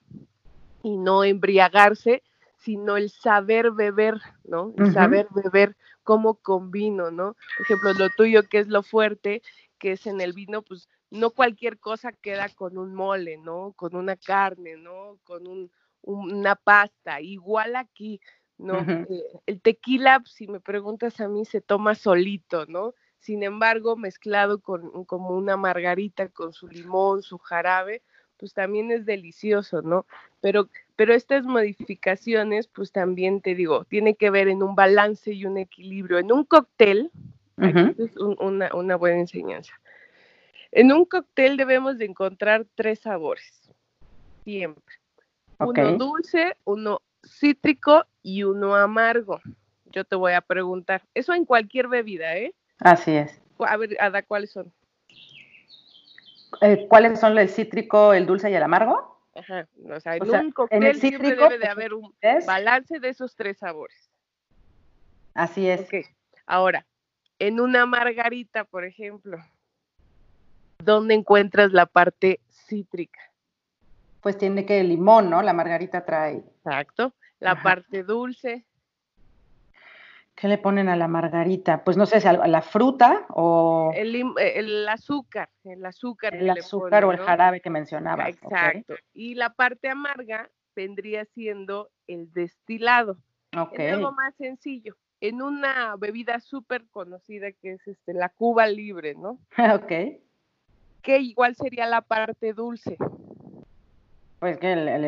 y 0.81 0.97
no 0.97 1.23
embriagarse, 1.23 2.23
sino 2.57 2.97
el 2.97 3.09
saber 3.09 3.71
beber, 3.71 4.19
¿no? 4.43 4.73
El 4.75 4.83
uh 4.83 4.87
-huh. 4.87 4.93
saber 4.93 5.27
beber 5.31 5.75
cómo 6.03 6.35
combino, 6.35 7.11
¿no? 7.11 7.35
Por 7.57 7.65
ejemplo, 7.65 7.93
lo 7.93 8.09
tuyo 8.09 8.43
que 8.49 8.59
es 8.59 8.67
lo 8.67 8.83
fuerte, 8.83 9.41
que 9.83 9.91
es 9.91 10.07
en 10.07 10.21
el 10.21 10.31
vino, 10.31 10.61
pues 10.61 10.87
no 11.11 11.31
cualquier 11.31 11.77
cosa 11.77 12.13
queda 12.13 12.47
con 12.55 12.77
un 12.77 12.95
mole, 12.95 13.35
¿no? 13.37 13.73
Con 13.75 13.97
una 13.97 14.15
carne, 14.15 14.77
¿no? 14.77 15.19
Con 15.25 15.45
un, 15.45 15.69
una 16.01 16.55
pasta. 16.55 17.19
Igual 17.19 17.75
aquí, 17.75 18.21
¿no? 18.57 18.75
Uh 18.75 18.85
-huh. 18.85 19.07
eh, 19.09 19.41
el 19.45 19.59
tequila, 19.59 20.23
si 20.25 20.47
me 20.47 20.61
preguntas 20.61 21.19
a 21.19 21.27
mí, 21.27 21.43
se 21.43 21.59
toma 21.59 21.95
solito, 21.95 22.65
¿no? 22.67 22.93
Sin 23.19 23.43
embargo, 23.43 23.97
mezclado 23.97 24.61
con 24.61 25.03
como 25.03 25.35
una 25.35 25.57
margarita, 25.57 26.29
con 26.29 26.53
su 26.53 26.69
limón, 26.69 27.21
su 27.21 27.37
jarabe, 27.37 28.01
pues 28.37 28.53
también 28.53 28.89
es 28.89 29.05
delicioso, 29.05 29.81
¿no? 29.81 30.05
Pero, 30.39 30.69
pero 30.95 31.13
estas 31.13 31.43
modificaciones, 31.43 32.67
pues 32.67 32.93
también 32.93 33.41
te 33.41 33.53
digo, 33.53 33.83
tiene 33.83 34.15
que 34.15 34.29
ver 34.29 34.47
en 34.47 34.63
un 34.63 34.75
balance 34.75 35.33
y 35.33 35.43
un 35.45 35.57
equilibrio. 35.57 36.19
En 36.19 36.31
un 36.31 36.45
cóctel, 36.45 37.11
Uh 37.55 37.65
-huh. 37.65 37.93
es 38.03 38.17
un, 38.17 38.35
una, 38.39 38.73
una, 38.73 38.95
buena 38.97 39.19
enseñanza. 39.19 39.73
En 40.75 40.91
un 40.91 41.05
cóctel 41.05 41.55
debemos 41.55 41.99
de 41.99 42.05
encontrar 42.05 42.65
tres 42.73 42.99
sabores, 42.99 43.69
siempre. 44.43 44.95
Okay. 45.59 45.83
Uno 45.83 45.97
dulce, 45.97 46.57
uno 46.65 47.01
cítrico 47.23 48.05
y 48.23 48.43
uno 48.43 48.75
amargo. 48.75 49.39
Yo 49.91 50.03
te 50.03 50.15
voy 50.15 50.33
a 50.33 50.41
preguntar, 50.41 51.03
eso 51.13 51.33
en 51.33 51.45
cualquier 51.45 51.87
bebida, 51.87 52.35
¿eh? 52.37 52.55
Así 52.79 53.15
es. 53.15 53.39
A 53.59 53.77
ver, 53.77 53.95
Ada, 53.99 54.23
¿cuáles 54.23 54.51
son? 54.51 54.73
Eh, 56.61 56.87
¿Cuáles 56.89 57.19
son 57.19 57.37
el 57.37 57.49
cítrico, 57.49 58.11
el 58.13 58.25
dulce 58.25 58.49
y 58.49 58.55
el 58.55 58.63
amargo? 58.63 59.21
Ajá, 59.35 59.67
o 59.91 59.99
sea, 59.99 60.15
en 60.15 60.23
o 60.23 60.25
sea, 60.25 60.41
un 60.41 60.51
cóctel 60.51 60.77
en 60.77 60.89
el 60.89 60.95
cítrico, 60.95 61.23
siempre 61.23 61.49
debe 61.49 61.59
de 61.59 61.67
haber 61.67 61.93
un 61.93 62.15
balance 62.47 62.99
de 62.99 63.09
esos 63.09 63.35
tres 63.35 63.59
sabores. 63.59 64.09
Así 65.35 65.69
es. 65.69 65.87
Ahora, 66.47 66.87
en 67.37 67.59
una 67.59 67.85
margarita, 67.85 68.63
por 68.63 68.85
ejemplo, 68.85 69.37
¿dónde 70.83 71.13
encuentras 71.13 71.71
la 71.71 71.85
parte 71.85 72.39
cítrica? 72.49 73.19
Pues 74.21 74.37
tiene 74.37 74.65
que 74.65 74.79
el 74.79 74.89
limón, 74.89 75.29
¿no? 75.29 75.41
La 75.41 75.53
margarita 75.53 76.05
trae. 76.05 76.37
Exacto. 76.37 77.13
La 77.39 77.51
Ajá. 77.51 77.63
parte 77.63 78.03
dulce. 78.03 78.65
¿Qué 80.35 80.47
le 80.47 80.57
ponen 80.57 80.89
a 80.89 80.95
la 80.95 81.07
margarita? 81.07 81.83
Pues 81.83 81.95
no 81.95 82.05
sé, 82.05 82.27
a 82.27 82.47
la 82.47 82.61
fruta 82.61 83.25
o... 83.29 83.91
El, 83.93 84.33
el 84.39 84.89
azúcar, 84.89 85.49
el 85.63 85.85
azúcar. 85.85 86.33
El 86.35 86.49
azúcar 86.49 87.03
ponen, 87.03 87.03
o 87.03 87.11
el 87.11 87.27
jarabe 87.27 87.61
que 87.61 87.69
mencionaba. 87.69 88.29
Exacto. 88.29 88.93
Okay. 88.93 89.05
Y 89.13 89.35
la 89.35 89.53
parte 89.53 89.89
amarga 89.89 90.49
vendría 90.75 91.25
siendo 91.25 91.89
el 92.07 92.31
destilado. 92.31 93.17
Ok. 93.55 93.73
Es 93.77 93.93
algo 93.93 94.11
más 94.11 94.33
sencillo 94.35 94.95
en 95.23 95.41
una 95.41 95.95
bebida 95.95 96.41
súper 96.41 96.85
conocida 96.89 97.53
que 97.53 97.71
es 97.71 97.87
este, 97.87 98.13
la 98.13 98.27
Cuba 98.27 98.67
Libre, 98.67 99.15
¿no? 99.15 99.39
ok. 99.73 100.19
Que 101.03 101.19
igual 101.19 101.55
sería 101.55 101.85
la 101.85 102.01
parte 102.01 102.53
dulce. 102.53 102.97
Pues 104.39 104.57
que 104.57 104.73
el, 104.73 104.87
el, 104.87 105.05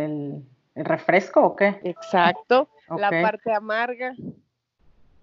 el, 0.75 0.85
refresco 0.85 1.41
o 1.41 1.55
qué? 1.55 1.79
Exacto. 1.83 2.69
Okay. 2.87 3.01
La 3.01 3.09
parte 3.09 3.51
amarga. 3.51 4.13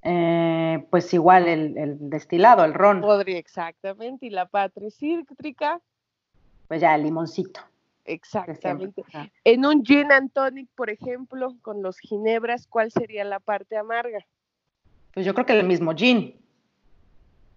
Eh, 0.03 0.85
pues 0.91 1.15
igual 1.15 1.47
el, 1.47 1.79
el, 1.79 2.11
destilado, 2.11 2.65
el 2.65 2.75
ron. 2.75 3.01
Podría, 3.01 3.39
exactamente. 3.39 4.27
Y 4.27 4.31
la 4.31 4.47
parte 4.47 4.91
cítrica. 4.91 5.81
Pues 6.67 6.81
ya 6.81 6.95
el 6.95 7.05
limoncito. 7.05 7.61
Exactamente. 8.05 9.05
En 9.45 9.65
un 9.65 9.85
gin 9.85 10.11
and 10.11 10.33
tonic, 10.33 10.69
por 10.75 10.91
ejemplo, 10.91 11.55
con 11.63 11.83
los 11.83 11.99
ginebras, 11.99 12.67
¿cuál 12.67 12.91
sería 12.91 13.25
la 13.25 13.39
parte 13.39 13.77
amarga? 13.77 14.27
Pues 15.15 15.25
yo 15.27 15.35
creo 15.35 15.47
que 15.47 15.53
el 15.53 15.67
mismo 15.67 15.95
gin. 15.95 16.35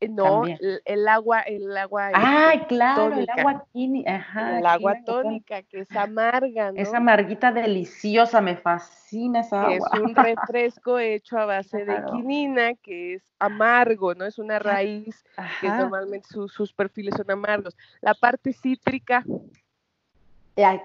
Eh, 0.01 0.09
no, 0.09 0.43
el, 0.45 1.07
agua, 1.07 1.41
el 1.41 1.75
agua. 1.77 2.11
Ay, 2.13 2.59
claro, 2.67 3.17
el 3.17 3.29
agua 3.29 3.65
Ajá, 4.05 4.59
el 4.59 4.65
agua 4.65 4.95
tónica, 5.05 5.63
que 5.63 5.81
es 5.81 5.95
amarga, 5.95 6.71
¿no? 6.71 6.81
Esa 6.81 6.97
amarguita 6.97 7.51
deliciosa, 7.51 8.41
me 8.41 8.57
fascina 8.57 9.39
esa 9.39 9.63
agua. 9.63 9.89
Es 9.93 9.99
un 9.99 10.15
refresco 10.15 10.99
hecho 10.99 11.37
a 11.37 11.45
base 11.45 11.85
de 11.85 12.03
quinina, 12.11 12.73
que 12.75 13.15
es 13.15 13.23
amargo, 13.39 14.13
¿no? 14.15 14.25
Es 14.25 14.37
una 14.37 14.59
raíz 14.59 15.23
que 15.61 15.67
normalmente 15.67 16.27
sus 16.29 16.73
perfiles 16.73 17.15
son 17.15 17.31
amargos. 17.31 17.77
La 18.01 18.13
parte 18.13 18.51
cítrica, 18.51 19.23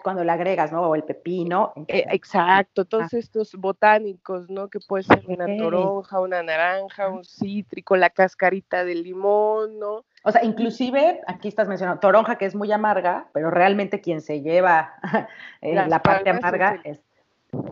cuando 0.03 0.25
le 0.25 0.33
agregas, 0.33 0.73
¿no? 0.73 0.83
O 0.83 0.95
el 0.95 1.05
pepino. 1.05 1.73
Eh, 1.87 2.05
exacto, 2.11 2.85
todos 2.85 3.13
estos 3.13 3.55
botánicos, 3.55 4.51
¿no? 4.51 4.69
Que 4.69 4.81
puede 4.81 5.05
ser 5.05 5.23
una 5.27 5.47
toronja, 5.57 6.21
una 6.21 6.43
naranja, 6.43 7.09
un 7.09 7.25
cítrico, 7.25 7.97
la 7.97 8.11
cascarita 8.11 8.85
de 8.85 8.97
limón, 8.97 9.79
¿no? 9.79 10.05
O 10.25 10.33
sea, 10.33 10.45
inclusive, 10.45 11.21
aquí 11.27 11.49
estás 11.49 11.69
mencionando 11.69 12.01
toronja, 12.01 12.37
que 12.37 12.47
es 12.47 12.55
muy 12.55 12.71
amarga, 12.73 13.29
pero 13.33 13.51
realmente 13.51 14.01
quien 14.01 14.21
se 14.21 14.43
lleva 14.43 14.95
eh, 15.61 15.75
la 15.75 16.03
parte 16.03 16.31
amarga 16.31 16.81
es, 16.85 16.99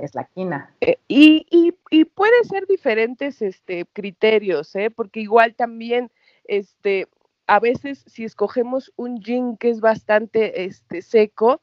es, 0.01 0.15
la 0.15 0.25
quina. 0.25 0.73
Eh, 0.81 0.99
y, 1.09 1.47
y, 1.51 1.75
y, 1.91 2.05
puede 2.05 2.45
ser 2.45 2.67
diferentes 2.67 3.43
este, 3.43 3.87
criterios, 3.93 4.75
¿eh? 4.77 4.91
Porque 4.91 5.21
igual 5.21 5.55
también, 5.55 6.11
este, 6.45 7.09
a 7.49 7.59
veces 7.59 8.05
si 8.07 8.25
escogemos 8.25 8.93
un 8.97 9.21
gin 9.21 9.57
que 9.57 9.71
es 9.71 9.81
bastante 9.81 10.65
este, 10.65 11.03
seco, 11.03 11.61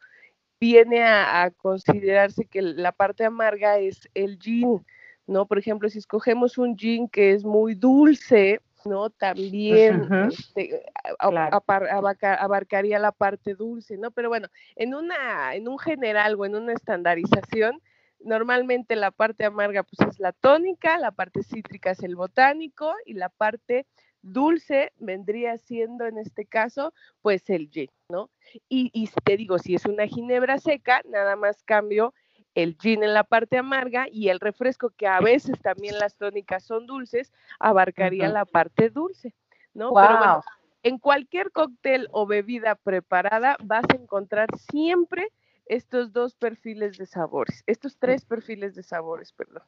viene 0.66 1.04
a, 1.04 1.52
considerarse 1.56 2.46
que 2.46 2.62
la 2.64 2.92
parte 2.92 3.24
amarga 3.24 3.78
es 3.78 4.10
el 4.16 4.40
gin, 4.40 4.84
¿no? 5.28 5.46
Por 5.46 5.60
ejemplo, 5.60 5.90
si 5.90 6.00
escogemos 6.00 6.58
un 6.58 6.76
gin 6.76 7.08
que 7.08 7.34
es 7.34 7.44
muy 7.46 7.76
dulce, 7.76 8.62
¿no? 8.84 9.12
También 9.12 10.08
este, 10.32 10.84
abarcaría 11.20 12.98
la 12.98 13.12
parte 13.12 13.54
dulce, 13.54 13.96
¿no? 13.98 14.10
Pero 14.10 14.30
bueno, 14.30 14.48
en 14.76 14.96
una, 14.96 15.54
en 15.54 15.68
un 15.68 15.78
general 15.78 16.36
o 16.40 16.46
en 16.46 16.56
una 16.56 16.74
estandarización, 16.74 17.80
normalmente 18.20 18.96
la 18.96 19.12
parte 19.12 19.46
amarga 19.46 19.84
pues 19.84 20.10
es 20.10 20.20
la 20.20 20.32
tónica, 20.32 20.98
la 20.98 21.12
parte 21.12 21.44
cítrica 21.44 21.92
es 21.92 22.02
el 22.02 22.16
botánico 22.16 22.92
y 23.06 23.14
la 23.14 23.30
parte 23.30 23.86
dulce 24.26 24.92
vendría 24.98 25.58
siendo 25.58 26.06
en 26.06 26.18
este 26.18 26.46
caso 26.46 26.94
pues 27.22 27.50
el 27.50 27.70
gin, 27.70 27.90
¿no? 28.10 28.30
Y, 28.68 28.90
y 28.94 29.10
te 29.24 29.38
digo, 29.38 29.60
si 29.60 29.76
es 29.76 29.86
una 29.86 30.08
ginebra 30.08 30.58
seca, 30.58 31.02
nada 31.06 31.36
más 31.36 31.64
cambio 31.64 32.14
el 32.56 32.78
gin 32.80 33.04
en 33.04 33.14
la 33.14 33.24
parte 33.24 33.58
amarga 33.58 34.08
y 34.10 34.30
el 34.30 34.40
refresco, 34.40 34.90
que 34.90 35.08
a 35.08 35.20
veces 35.20 35.60
también 35.62 36.00
las 36.00 36.16
tónicas 36.16 36.64
son 36.64 36.88
dulces, 36.88 37.34
abarcaría 37.60 38.30
la 38.30 38.46
parte 38.46 38.90
dulce, 38.90 39.36
¿no? 39.74 39.94
Pero 39.94 40.18
bueno, 40.18 40.44
en 40.82 40.98
cualquier 40.98 41.52
cóctel 41.52 42.08
o 42.12 42.26
bebida 42.26 42.76
preparada 42.76 43.58
vas 43.62 43.84
a 43.92 44.02
encontrar 44.02 44.48
siempre 44.72 45.28
estos 45.66 46.14
dos 46.14 46.36
perfiles 46.36 46.98
de 46.98 47.06
sabores, 47.06 47.64
estos 47.68 47.98
tres 47.98 48.24
perfiles 48.24 48.74
de 48.74 48.84
sabores, 48.84 49.34
perdón. 49.34 49.64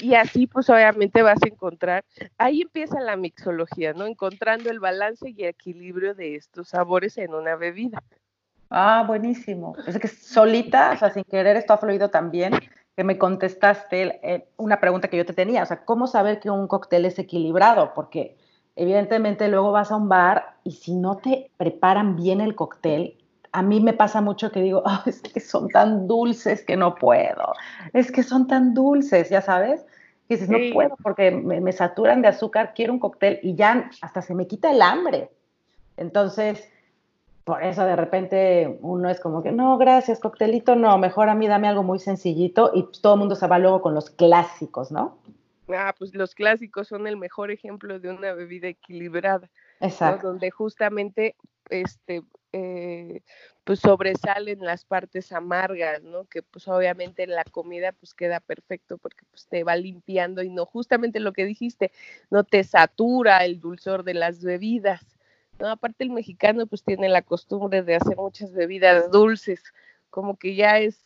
Y 0.00 0.14
así 0.14 0.46
pues 0.46 0.68
obviamente 0.70 1.22
vas 1.22 1.42
a 1.42 1.48
encontrar, 1.48 2.04
ahí 2.36 2.62
empieza 2.62 3.00
la 3.00 3.16
mixología, 3.16 3.92
¿no? 3.92 4.06
Encontrando 4.06 4.70
el 4.70 4.80
balance 4.80 5.30
y 5.30 5.44
equilibrio 5.44 6.14
de 6.14 6.36
estos 6.36 6.68
sabores 6.68 7.18
en 7.18 7.34
una 7.34 7.56
bebida. 7.56 8.02
Ah, 8.70 9.04
buenísimo. 9.06 9.74
Es 9.86 9.98
que 9.98 10.08
solita, 10.08 10.92
o 10.92 10.96
sea, 10.96 11.10
sin 11.10 11.24
querer 11.24 11.56
esto 11.56 11.72
ha 11.72 11.78
fluido 11.78 12.10
también, 12.10 12.52
que 12.96 13.04
me 13.04 13.16
contestaste 13.16 14.20
eh, 14.22 14.48
una 14.56 14.80
pregunta 14.80 15.08
que 15.08 15.16
yo 15.16 15.24
te 15.24 15.32
tenía, 15.32 15.62
o 15.62 15.66
sea, 15.66 15.84
¿cómo 15.84 16.06
saber 16.06 16.40
que 16.40 16.50
un 16.50 16.66
cóctel 16.66 17.04
es 17.04 17.18
equilibrado? 17.18 17.94
Porque 17.94 18.36
evidentemente 18.76 19.48
luego 19.48 19.72
vas 19.72 19.90
a 19.90 19.96
un 19.96 20.08
bar 20.08 20.56
y 20.64 20.72
si 20.72 20.94
no 20.94 21.16
te 21.16 21.50
preparan 21.56 22.16
bien 22.16 22.40
el 22.40 22.54
cóctel, 22.54 23.17
a 23.52 23.62
mí 23.62 23.80
me 23.80 23.92
pasa 23.92 24.20
mucho 24.20 24.50
que 24.50 24.60
digo, 24.60 24.82
es 25.06 25.20
que 25.20 25.40
son 25.40 25.68
tan 25.68 26.06
dulces 26.06 26.62
que 26.64 26.76
no 26.76 26.94
puedo, 26.94 27.52
es 27.92 28.10
que 28.12 28.22
son 28.22 28.46
tan 28.46 28.74
dulces, 28.74 29.28
ya 29.30 29.42
sabes, 29.42 29.84
que 30.28 30.36
dices, 30.36 30.48
no 30.50 30.58
puedo 30.74 30.96
porque 31.02 31.30
me, 31.30 31.72
saturan 31.72 32.20
de 32.20 32.28
azúcar, 32.28 32.72
quiero 32.74 32.92
un 32.92 32.98
cóctel 32.98 33.40
y 33.42 33.54
ya 33.54 33.90
hasta 34.02 34.20
se 34.20 34.34
me 34.34 34.46
quita 34.46 34.70
el 34.70 34.82
hambre. 34.82 35.30
Entonces, 35.96 36.70
por 37.44 37.62
eso 37.62 37.84
de 37.86 37.96
repente 37.96 38.78
uno 38.82 39.08
es 39.08 39.20
como 39.20 39.42
que, 39.42 39.52
no, 39.52 39.78
gracias, 39.78 40.20
coctelito, 40.20 40.76
no, 40.76 40.98
mejor 40.98 41.30
a 41.30 41.34
mí 41.34 41.48
dame 41.48 41.66
algo 41.66 41.82
muy 41.82 41.98
sencillito 41.98 42.72
y 42.74 42.86
todo 43.00 43.14
el 43.14 43.20
mundo 43.20 43.36
se 43.36 43.46
va 43.46 43.58
luego 43.58 43.80
con 43.80 43.94
los 43.94 44.10
clásicos, 44.10 44.92
¿no? 44.92 45.16
Ah, 45.74 45.94
pues 45.98 46.14
los 46.14 46.34
clásicos 46.34 46.88
son 46.88 47.06
el 47.06 47.16
mejor 47.16 47.50
ejemplo 47.50 47.98
de 47.98 48.10
una 48.10 48.32
bebida 48.32 48.68
equilibrada. 48.68 49.50
Exacto. 49.80 50.28
Donde 50.28 50.50
justamente 50.50 51.36
este, 51.70 52.22
eh, 52.52 53.22
pues 53.64 53.80
sobresalen 53.80 54.60
las 54.60 54.84
partes 54.84 55.32
amargas, 55.32 56.02
¿no? 56.02 56.24
Que 56.24 56.42
pues 56.42 56.66
obviamente 56.68 57.22
en 57.22 57.32
la 57.32 57.44
comida 57.44 57.92
pues 57.92 58.14
queda 58.14 58.40
perfecto 58.40 58.98
porque 58.98 59.24
pues 59.30 59.46
te 59.46 59.64
va 59.64 59.76
limpiando 59.76 60.42
y 60.42 60.50
no, 60.50 60.64
justamente 60.64 61.20
lo 61.20 61.32
que 61.32 61.44
dijiste, 61.44 61.92
no 62.30 62.44
te 62.44 62.64
satura 62.64 63.44
el 63.44 63.60
dulzor 63.60 64.04
de 64.04 64.14
las 64.14 64.42
bebidas, 64.42 65.18
¿no? 65.58 65.68
Aparte 65.68 66.04
el 66.04 66.10
mexicano 66.10 66.66
pues 66.66 66.82
tiene 66.82 67.08
la 67.08 67.22
costumbre 67.22 67.82
de 67.82 67.96
hacer 67.96 68.16
muchas 68.16 68.52
bebidas 68.52 69.10
dulces, 69.10 69.62
como 70.10 70.36
que 70.38 70.54
ya 70.54 70.78
es, 70.78 70.98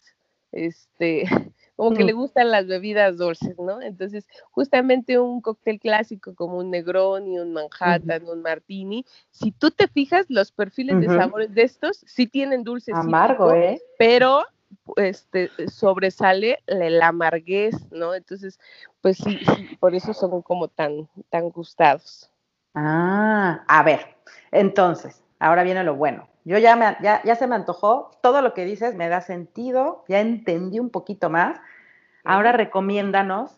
este, 0.52 1.24
como 1.76 1.96
que 1.96 2.04
le 2.04 2.12
gustan 2.12 2.50
las 2.50 2.66
bebidas 2.66 3.16
dulces, 3.16 3.58
¿no? 3.58 3.80
Entonces, 3.80 4.26
justamente 4.50 5.18
un 5.18 5.40
cóctel 5.40 5.80
clásico 5.80 6.34
como 6.34 6.58
un 6.58 6.70
Negroni, 6.70 7.38
un 7.38 7.52
Manhattan, 7.52 8.28
un 8.28 8.42
Martini, 8.42 9.04
si 9.30 9.52
tú 9.52 9.70
te 9.70 9.88
fijas, 9.88 10.26
los 10.28 10.52
perfiles 10.52 11.00
de 11.00 11.08
sabores 11.08 11.54
de 11.54 11.62
estos 11.62 12.04
sí 12.06 12.26
tienen 12.26 12.64
dulces. 12.64 12.94
Amargo, 12.94 13.52
¿eh? 13.52 13.80
Pero 13.98 14.44
este 14.96 15.50
sobresale 15.68 16.58
la 16.66 17.08
amarguez, 17.08 17.74
¿no? 17.90 18.14
Entonces, 18.14 18.58
pues 19.00 19.18
sí, 19.18 19.38
por 19.80 19.94
eso 19.94 20.14
son 20.14 20.42
como 20.42 20.68
tan, 20.68 21.08
tan 21.30 21.50
gustados. 21.50 22.30
Ah, 22.74 23.64
a 23.68 23.82
ver, 23.82 24.16
entonces, 24.50 25.22
ahora 25.38 25.62
viene 25.62 25.84
lo 25.84 25.94
bueno. 25.94 26.28
Yo 26.44 26.58
ya, 26.58 26.74
me, 26.76 26.96
ya, 27.02 27.22
ya 27.24 27.36
se 27.36 27.46
me 27.46 27.54
antojó, 27.54 28.10
todo 28.22 28.42
lo 28.42 28.54
que 28.54 28.64
dices 28.64 28.94
me 28.94 29.08
da 29.08 29.20
sentido, 29.20 30.04
ya 30.08 30.20
entendí 30.20 30.80
un 30.80 30.90
poquito 30.90 31.30
más. 31.30 31.60
Ahora 32.24 32.52
recomiéndanos 32.52 33.56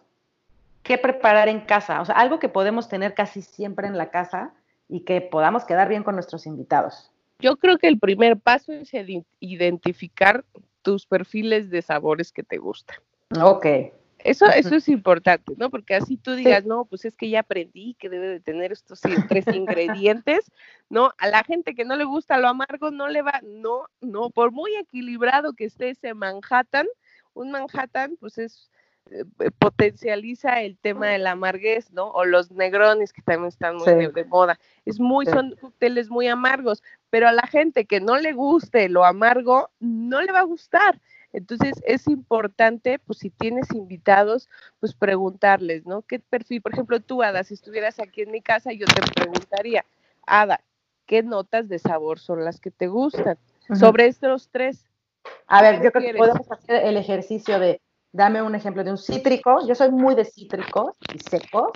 qué 0.82 0.98
preparar 0.98 1.48
en 1.48 1.60
casa, 1.60 2.00
o 2.00 2.04
sea, 2.04 2.14
algo 2.14 2.38
que 2.38 2.48
podemos 2.48 2.88
tener 2.88 3.14
casi 3.14 3.42
siempre 3.42 3.86
en 3.86 3.96
la 3.96 4.10
casa 4.10 4.52
y 4.88 5.00
que 5.00 5.22
podamos 5.22 5.64
quedar 5.64 5.88
bien 5.88 6.02
con 6.02 6.14
nuestros 6.14 6.46
invitados. 6.46 7.10
Yo 7.38 7.56
creo 7.56 7.78
que 7.78 7.88
el 7.88 7.98
primer 7.98 8.38
paso 8.38 8.72
es 8.72 8.92
identificar 9.40 10.44
tus 10.82 11.06
perfiles 11.06 11.70
de 11.70 11.82
sabores 11.82 12.32
que 12.32 12.42
te 12.42 12.58
gustan. 12.58 12.96
Ok. 13.42 13.66
Eso, 14.24 14.46
eso 14.46 14.74
es 14.74 14.88
importante, 14.88 15.52
¿no? 15.58 15.68
Porque 15.68 15.94
así 15.94 16.16
tú 16.16 16.34
digas, 16.34 16.64
no, 16.64 16.86
pues 16.86 17.04
es 17.04 17.14
que 17.14 17.28
ya 17.28 17.40
aprendí 17.40 17.94
que 17.94 18.08
debe 18.08 18.26
de 18.26 18.40
tener 18.40 18.72
estos 18.72 19.02
tres 19.28 19.46
ingredientes, 19.48 20.50
¿no? 20.88 21.12
A 21.18 21.28
la 21.28 21.44
gente 21.44 21.74
que 21.74 21.84
no 21.84 21.94
le 21.94 22.04
gusta 22.04 22.38
lo 22.38 22.48
amargo 22.48 22.90
no 22.90 23.08
le 23.08 23.20
va, 23.20 23.40
no, 23.44 23.84
no, 24.00 24.30
por 24.30 24.50
muy 24.50 24.74
equilibrado 24.76 25.52
que 25.52 25.66
esté 25.66 25.90
ese 25.90 26.14
Manhattan, 26.14 26.86
un 27.34 27.50
Manhattan, 27.50 28.16
pues 28.18 28.38
es, 28.38 28.70
eh, 29.10 29.50
potencializa 29.58 30.62
el 30.62 30.78
tema 30.78 31.08
de 31.08 31.18
la 31.18 31.32
amarguez, 31.32 31.90
¿no? 31.92 32.08
O 32.08 32.24
los 32.24 32.50
negrones 32.50 33.12
que 33.12 33.20
también 33.20 33.48
están 33.48 33.76
muy 33.76 33.86
de, 33.86 34.24
moda. 34.24 34.58
Es 34.86 34.98
muy, 34.98 35.26
son 35.26 35.54
cócteles 35.60 36.08
muy 36.08 36.28
amargos, 36.28 36.82
pero 37.10 37.28
a 37.28 37.32
la 37.32 37.46
gente 37.46 37.84
que 37.84 38.00
no 38.00 38.16
le 38.16 38.32
guste 38.32 38.88
lo 38.88 39.04
amargo, 39.04 39.68
no 39.80 40.22
le 40.22 40.32
va 40.32 40.38
a 40.38 40.44
gustar. 40.44 40.98
Entonces 41.34 41.74
es 41.84 42.06
importante, 42.06 43.00
pues 43.00 43.18
si 43.18 43.28
tienes 43.28 43.72
invitados, 43.72 44.48
pues 44.78 44.94
preguntarles, 44.94 45.84
¿no? 45.84 46.02
¿Qué 46.02 46.20
perfil? 46.20 46.62
Por 46.62 46.72
ejemplo, 46.72 47.00
tú, 47.00 47.24
Ada, 47.24 47.42
si 47.42 47.54
estuvieras 47.54 47.98
aquí 47.98 48.22
en 48.22 48.30
mi 48.30 48.40
casa, 48.40 48.72
yo 48.72 48.86
te 48.86 49.02
preguntaría, 49.12 49.84
Ada, 50.24 50.60
¿qué 51.06 51.24
notas 51.24 51.68
de 51.68 51.80
sabor 51.80 52.20
son 52.20 52.44
las 52.44 52.60
que 52.60 52.70
te 52.70 52.86
gustan? 52.86 53.36
Sobre 53.74 54.06
estos 54.06 54.48
tres. 54.50 54.86
A 55.48 55.60
ver, 55.60 55.82
yo 55.82 55.90
creo 55.90 56.12
que 56.12 56.18
podemos 56.18 56.50
hacer 56.52 56.84
el 56.84 56.96
ejercicio 56.96 57.58
de, 57.58 57.80
dame 58.12 58.40
un 58.40 58.54
ejemplo 58.54 58.84
de 58.84 58.92
un 58.92 58.98
cítrico. 58.98 59.66
Yo 59.66 59.74
soy 59.74 59.90
muy 59.90 60.14
de 60.14 60.24
cítricos 60.24 60.96
y 61.12 61.18
secos. 61.18 61.72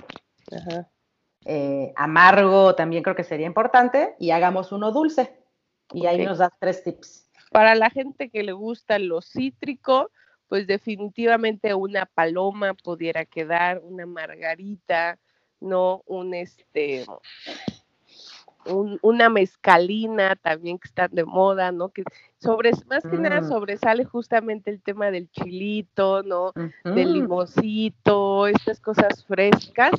Eh, 1.43 1.91
amargo 1.97 2.75
también 2.75 3.03
creo 3.03 3.15
que 3.15 3.25
sería 3.25 3.47
importante. 3.47 4.15
Y 4.19 4.31
hagamos 4.31 4.71
uno 4.71 4.93
dulce. 4.93 5.43
Y 5.91 6.05
ahí 6.05 6.23
nos 6.23 6.37
das 6.37 6.51
tres 6.59 6.83
tips. 6.83 7.28
Para 7.49 7.75
la 7.75 7.89
gente 7.89 8.29
que 8.29 8.43
le 8.43 8.51
gusta 8.51 8.99
lo 8.99 9.21
cítrico, 9.21 10.11
pues 10.47 10.67
definitivamente 10.67 11.73
una 11.73 12.05
paloma 12.05 12.73
pudiera 12.73 13.25
quedar, 13.25 13.81
una 13.83 14.05
margarita, 14.05 15.17
¿no? 15.59 16.01
Un 16.05 16.33
este, 16.33 17.05
una 19.01 19.29
mezcalina 19.29 20.35
también 20.35 20.79
que 20.79 20.87
está 20.87 21.07
de 21.07 21.25
moda, 21.25 21.71
¿no? 21.71 21.89
Que 21.89 22.03
sobre, 22.39 22.71
más 22.87 23.03
que 23.03 23.17
nada 23.17 23.41
mm. 23.41 23.47
sobresale 23.47 24.05
justamente 24.05 24.69
el 24.71 24.81
tema 24.81 25.11
del 25.11 25.29
chilito, 25.31 26.23
¿no? 26.23 26.51
Del 26.83 27.13
limoncito, 27.13 28.47
estas 28.47 28.79
cosas 28.79 29.25
frescas. 29.25 29.91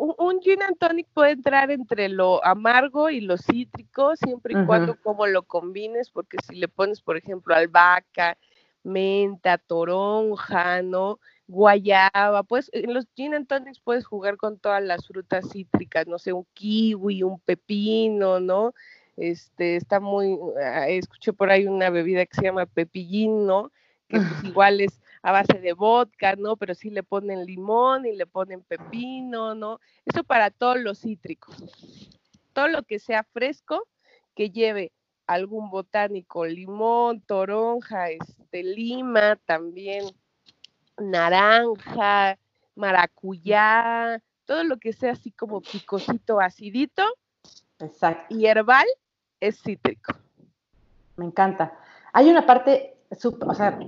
Un, 0.00 0.40
gin 0.40 0.62
and 0.62 0.78
tonic 0.78 1.08
puede 1.12 1.32
entrar 1.32 1.72
entre 1.72 2.08
lo 2.08 2.44
amargo 2.44 3.10
y 3.10 3.20
lo 3.20 3.36
cítrico, 3.36 4.14
siempre 4.14 4.54
y 4.54 4.64
cuando 4.64 4.94
como 5.00 5.26
lo 5.26 5.42
combines, 5.42 6.10
porque 6.10 6.36
si 6.46 6.54
le 6.54 6.68
pones, 6.68 7.00
por 7.00 7.16
ejemplo, 7.16 7.52
albahaca, 7.52 8.38
menta, 8.84 9.58
toronja, 9.58 10.82
¿no? 10.82 11.18
guayaba, 11.48 12.42
pues 12.42 12.70
en 12.74 12.92
los 12.92 13.06
gin 13.16 13.34
and 13.34 13.48
tonics 13.48 13.80
puedes 13.80 14.04
jugar 14.04 14.36
con 14.36 14.58
todas 14.58 14.84
las 14.84 15.06
frutas 15.06 15.48
cítricas, 15.50 16.06
no 16.06 16.18
sé, 16.18 16.32
un 16.32 16.46
kiwi, 16.52 17.22
un 17.22 17.40
pepino, 17.40 18.38
¿no? 18.38 18.74
Este, 19.16 19.76
está 19.76 19.98
muy, 19.98 20.38
ah, 20.62 20.88
escuché 20.88 21.32
por 21.32 21.50
ahí 21.50 21.66
una 21.66 21.88
bebida 21.90 22.26
que 22.26 22.34
se 22.36 22.42
llama 22.42 22.66
pepillín, 22.66 23.46
¿no? 23.46 23.72
Que 24.08 24.18
pues 24.18 24.28
igual 24.56 24.80
es 24.82 25.00
a 25.28 25.32
base 25.32 25.58
de 25.58 25.74
vodka, 25.74 26.36
¿no? 26.36 26.56
Pero 26.56 26.74
sí 26.74 26.88
le 26.88 27.02
ponen 27.02 27.44
limón 27.44 28.06
y 28.06 28.16
le 28.16 28.24
ponen 28.24 28.62
pepino, 28.62 29.54
¿no? 29.54 29.78
Eso 30.06 30.24
para 30.24 30.50
todos 30.50 30.78
los 30.80 31.00
cítricos. 31.00 31.54
Todo 32.54 32.68
lo 32.68 32.82
que 32.82 32.98
sea 32.98 33.24
fresco, 33.24 33.86
que 34.34 34.48
lleve 34.48 34.90
algún 35.26 35.68
botánico, 35.68 36.46
limón, 36.46 37.20
toronja, 37.20 38.08
este, 38.08 38.62
lima 38.62 39.36
también, 39.44 40.06
naranja, 40.96 42.38
maracuyá, 42.74 44.22
todo 44.46 44.64
lo 44.64 44.78
que 44.78 44.94
sea 44.94 45.12
así 45.12 45.30
como 45.30 45.60
picosito, 45.60 46.40
acidito. 46.40 47.04
Exacto. 47.80 48.34
Y 48.34 48.46
herbal 48.46 48.86
es 49.40 49.60
cítrico. 49.60 50.14
Me 51.16 51.26
encanta. 51.26 51.78
Hay 52.14 52.30
una 52.30 52.46
parte, 52.46 52.96
o 53.10 53.54
sea, 53.54 53.78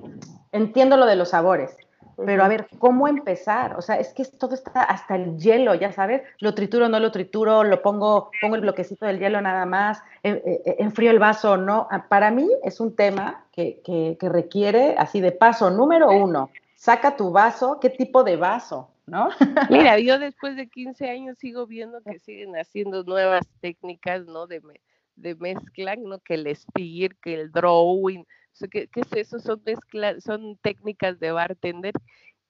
entiendo 0.53 0.97
lo 0.97 1.07
de 1.07 1.17
los 1.17 1.31
sabores, 1.31 1.77
pero 2.17 2.45
a 2.45 2.49
ver, 2.49 2.67
¿cómo 2.79 3.09
empezar? 3.09 3.77
O 3.77 3.83
sea, 3.83 3.97
es 3.99 4.13
que 4.13 4.25
todo 4.25 4.55
está 4.55 4.83
hasta 4.83 5.17
el 5.17 5.39
hielo, 5.39 5.75
ya 5.75 5.93
sabes, 5.93 6.23
lo 6.41 6.55
trituro, 6.55 6.89
no 6.89 7.01
lo 7.01 7.11
trituro, 7.11 7.65
lo 7.65 7.83
pongo, 7.83 8.31
pongo 8.41 8.57
el 8.57 8.61
bloquecito 8.61 9.07
del 9.07 9.19
hielo 9.19 9.41
nada 9.41 9.65
más, 9.67 10.03
enfrío 10.23 11.11
el 11.11 11.19
vaso, 11.19 11.57
¿no? 11.57 11.89
Ah, 11.91 12.07
para 12.09 12.31
mí 12.31 12.49
es 12.63 12.81
un 12.81 12.95
tema 12.95 13.47
que, 13.53 13.81
que 13.83 14.29
requiere 14.29 14.95
así 14.99 15.21
de 15.21 15.33
paso 15.33 15.71
número 15.71 16.11
uno, 16.11 16.51
saca 16.81 17.15
tu 17.15 17.31
vaso, 17.31 17.79
¿qué 17.79 17.91
tipo 17.91 18.25
de 18.25 18.37
vaso? 18.37 18.89
¿No? 19.05 19.29
Mira, 19.71 19.99
yo 19.99 20.19
después 20.19 20.57
de 20.57 20.67
15 20.67 21.11
años 21.11 21.37
sigo 21.37 21.67
viendo 21.67 22.01
que 22.01 22.19
siguen 22.19 22.57
haciendo 22.57 23.05
nuevas 23.05 23.47
técnicas, 23.61 24.25
¿no? 24.25 24.47
De, 24.47 24.63
de 25.17 25.35
mezcla, 25.35 25.97
¿no? 25.97 26.21
Que 26.21 26.35
el 26.35 26.57
spear, 26.57 27.17
que 27.17 27.35
el 27.35 27.53
drawing, 27.53 28.25
¿qué, 28.71 28.89
¿qué, 28.89 29.01
es 29.01 29.13
eso? 29.13 29.39
Son 29.39 29.63
mezclas, 29.65 30.23
son 30.23 30.57
técnicas 30.59 31.19
de 31.21 31.33
bartender 31.33 31.95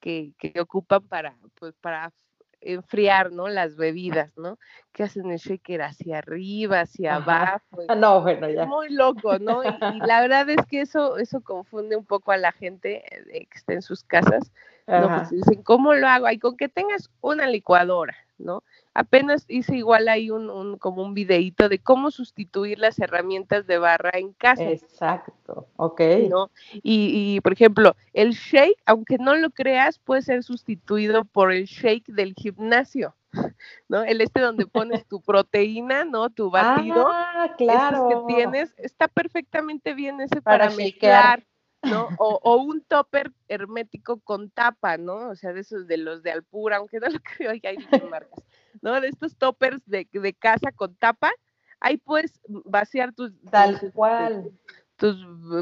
que, 0.00 0.32
que 0.38 0.60
ocupan 0.60 1.06
para, 1.06 1.36
pues, 1.58 1.74
para 1.80 2.12
enfriar, 2.60 3.32
¿no? 3.32 3.48
Las 3.48 3.76
bebidas, 3.76 4.36
¿no? 4.36 4.58
Que 4.92 5.04
hacen 5.04 5.30
el 5.30 5.38
shaker 5.38 5.82
hacia 5.82 6.18
arriba, 6.18 6.80
hacia 6.80 7.16
abajo. 7.16 7.82
Ah, 7.88 7.94
no, 7.94 8.20
bueno, 8.20 8.48
ya. 8.48 8.66
Muy 8.66 8.90
loco, 8.90 9.38
¿no? 9.38 9.62
Y, 9.64 10.00
la 10.06 10.20
verdad 10.20 10.48
es 10.50 10.64
que 10.66 10.82
eso, 10.82 11.16
eso 11.16 11.40
confunde 11.40 11.96
un 11.96 12.04
poco 12.04 12.32
a 12.32 12.36
la 12.36 12.52
gente 12.52 13.02
eh, 13.34 13.46
que 13.46 13.58
está 13.58 13.72
en 13.72 13.82
sus 13.82 14.04
casas, 14.04 14.52
¿no? 14.86 15.08
Pues 15.08 15.30
dicen, 15.30 15.62
¿cómo 15.62 15.94
lo 15.94 16.06
hago? 16.06 16.26
Ay, 16.26 16.38
con 16.38 16.56
que 16.56 16.68
tengas 16.68 17.10
una 17.20 17.46
licuadora, 17.46 18.16
¿no? 18.40 18.62
Apenas 18.94 19.44
hice 19.48 19.76
igual 19.76 20.08
ahí 20.08 20.30
un, 20.30 20.78
como 20.78 21.02
un 21.02 21.14
videíto 21.14 21.68
de 21.68 21.78
cómo 21.78 22.10
sustituir 22.10 22.78
las 22.78 22.98
herramientas 22.98 23.66
de 23.66 23.78
barra 23.78 24.10
en 24.14 24.32
casa. 24.32 24.64
Exacto, 24.64 25.68
ok. 25.76 26.00
¿no? 26.28 26.50
Y, 26.82 27.36
y, 27.36 27.40
por 27.40 27.52
ejemplo, 27.52 27.94
el 28.12 28.32
shake, 28.32 28.80
aunque 28.86 29.18
no 29.18 29.34
lo 29.36 29.50
creas, 29.50 29.98
puede 29.98 30.22
ser 30.22 30.42
sustituido 30.42 31.24
por 31.24 31.52
el 31.52 31.66
shake 31.66 32.06
del 32.06 32.34
gimnasio, 32.34 33.14
¿no? 33.88 34.02
El 34.02 34.20
este 34.20 34.40
donde 34.40 34.66
pones 34.66 35.06
tu 35.06 35.20
proteína, 35.20 36.04
¿no? 36.04 36.30
Tu 36.30 36.50
batido. 36.50 37.06
Ah, 37.08 37.54
claro. 37.56 38.08
que 38.08 38.34
tienes, 38.34 38.74
está 38.78 39.08
perfectamente 39.08 39.94
bien 39.94 40.20
ese 40.20 40.42
para, 40.42 40.66
para 40.66 40.76
mezclar. 40.76 41.44
¿No? 41.82 42.08
O, 42.18 42.38
o, 42.42 42.56
un 42.56 42.82
topper 42.82 43.32
hermético 43.48 44.20
con 44.20 44.50
tapa, 44.50 44.98
¿no? 44.98 45.30
O 45.30 45.34
sea, 45.34 45.52
de 45.52 45.60
esos 45.60 45.86
de 45.86 45.96
los 45.96 46.22
de 46.22 46.32
Alpura, 46.32 46.76
aunque 46.76 47.00
no 47.00 47.08
lo 47.08 47.20
creo, 47.36 47.54
ya 47.54 47.70
hay 47.70 47.78
marcas, 48.08 48.44
¿no? 48.82 49.00
De 49.00 49.08
estos 49.08 49.36
toppers 49.36 49.82
de, 49.86 50.08
de 50.12 50.34
casa 50.34 50.72
con 50.72 50.94
tapa, 50.96 51.32
ahí 51.80 51.96
puedes 51.96 52.40
vaciar 52.46 53.12
tus... 53.12 53.32
Tal 53.50 53.92
cual. 53.92 54.50
Tus 54.96 55.16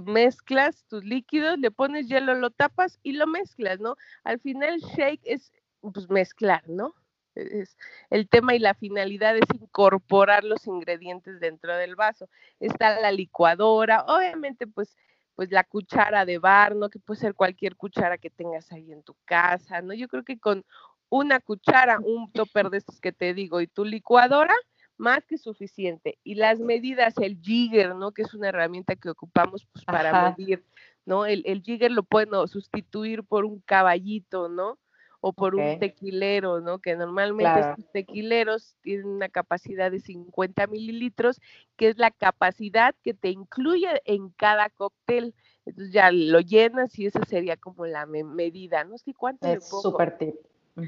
mezclas, 0.05 0.85
tus 0.89 1.05
líquidos, 1.05 1.59
le 1.59 1.71
pones 1.71 2.09
hielo, 2.09 2.35
lo 2.35 2.51
tapas 2.51 2.99
y 3.05 3.13
lo 3.13 3.29
mezclas, 3.29 3.79
¿no? 3.79 3.97
Al 4.25 4.41
final 4.41 4.81
shake 4.81 5.21
es 5.23 5.53
pues 5.81 6.11
mezclar, 6.11 6.69
¿no? 6.69 6.93
Es, 7.37 7.77
el 8.11 8.29
tema 8.29 8.57
y 8.57 8.59
la 8.59 8.75
finalidad 8.75 9.37
es 9.37 9.45
incorporar 9.55 10.43
los 10.43 10.67
ingredientes 10.67 11.39
dentro 11.39 11.77
del 11.77 11.95
vaso. 11.95 12.29
Está 12.59 12.99
la 13.01 13.13
licuadora, 13.13 14.05
obviamente 14.09 14.67
pues 14.67 14.97
pues 15.39 15.53
la 15.53 15.63
cuchara 15.63 16.25
de 16.25 16.39
bar, 16.41 16.75
¿no? 16.75 16.91
Que 16.91 16.99
puede 16.99 17.21
ser 17.21 17.33
cualquier 17.33 17.77
cuchara 17.77 18.19
que 18.19 18.29
tengas 18.29 18.73
ahí 18.73 18.91
en 18.91 19.05
tu 19.05 19.15
casa, 19.25 19.81
¿no? 19.83 19.95
Yo 19.95 20.09
creo 20.09 20.25
que 20.25 20.41
con 20.41 20.65
una 21.11 21.39
cuchara, 21.39 22.01
un 22.01 22.33
topper 22.33 22.71
de 22.71 22.79
estos 22.79 23.01
que 23.01 23.13
te 23.13 23.35
digo 23.35 23.61
y 23.61 23.69
tu 23.69 23.85
licuadora, 23.85 24.53
más 24.97 25.25
que 25.27 25.39
suficiente. 25.39 26.19
Y 26.25 26.35
las 26.35 26.59
medidas, 26.59 27.15
el 27.19 27.41
jigger, 27.41 27.95
¿no? 27.95 28.11
Que 28.11 28.23
es 28.23 28.35
una 28.35 28.49
herramienta 28.49 28.97
que 28.97 29.11
ocupamos 29.11 29.65
pues, 29.73 29.85
para 29.85 30.35
medir, 30.37 30.65
¿no? 31.07 31.25
El, 31.25 31.45
el 31.47 31.63
jigger 31.63 31.93
lo 31.93 32.03
pueden 32.03 32.31
sustituir 32.49 33.23
por 33.23 33.45
un 33.45 33.61
caballito, 33.61 34.49
¿no? 34.49 34.77
O 35.21 35.33
por 35.33 35.55
un 35.57 35.79
tequilero, 35.79 36.61
¿no? 36.61 36.79
Que 36.79 36.97
normalmente 36.97 37.61
estos 37.61 37.91
tequileros 37.93 38.77
tienen 38.83 39.07
una 39.07 39.29
capacidad 39.29 39.91
de 39.91 40.01
50 40.01 40.67
mililitros, 40.69 41.41
que 41.77 41.89
es 41.89 41.99
la 41.99 42.11
capacidad 42.11 42.95
que 43.03 43.15
te 43.15 43.31
incluye 43.31 43.89
en 44.05 44.31
cada 44.31 44.71
cóctel. 44.71 45.35
Entonces 45.67 45.93
ya 45.93 46.11
lo 46.13 46.41
llenas 46.41 46.99
y 46.99 47.07
esa 47.07 47.25
sería 47.25 47.57
como 47.57 47.87
la 47.87 48.07
medida, 48.07 48.85
¿no? 48.85 48.97
sé 48.99 49.13
cuánto 49.13 49.47
es 49.49 49.69
súper 49.69 50.17
tip. 50.19 50.35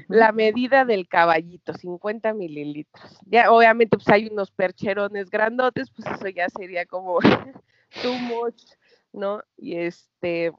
La 0.07 0.31
medida 0.31 0.85
del 0.85 1.09
caballito, 1.09 1.73
50 1.73 2.33
mililitros. 2.33 3.19
Ya 3.25 3.51
obviamente 3.51 3.97
pues 3.97 4.07
hay 4.07 4.27
unos 4.27 4.49
percherones 4.49 5.29
grandotes, 5.29 5.91
pues 5.91 6.07
eso 6.07 6.29
ya 6.29 6.47
sería 6.49 6.85
como 6.85 7.19
too 8.01 8.13
much, 8.13 8.63
¿no? 9.11 9.43
Y 9.57 9.75
este, 9.75 10.53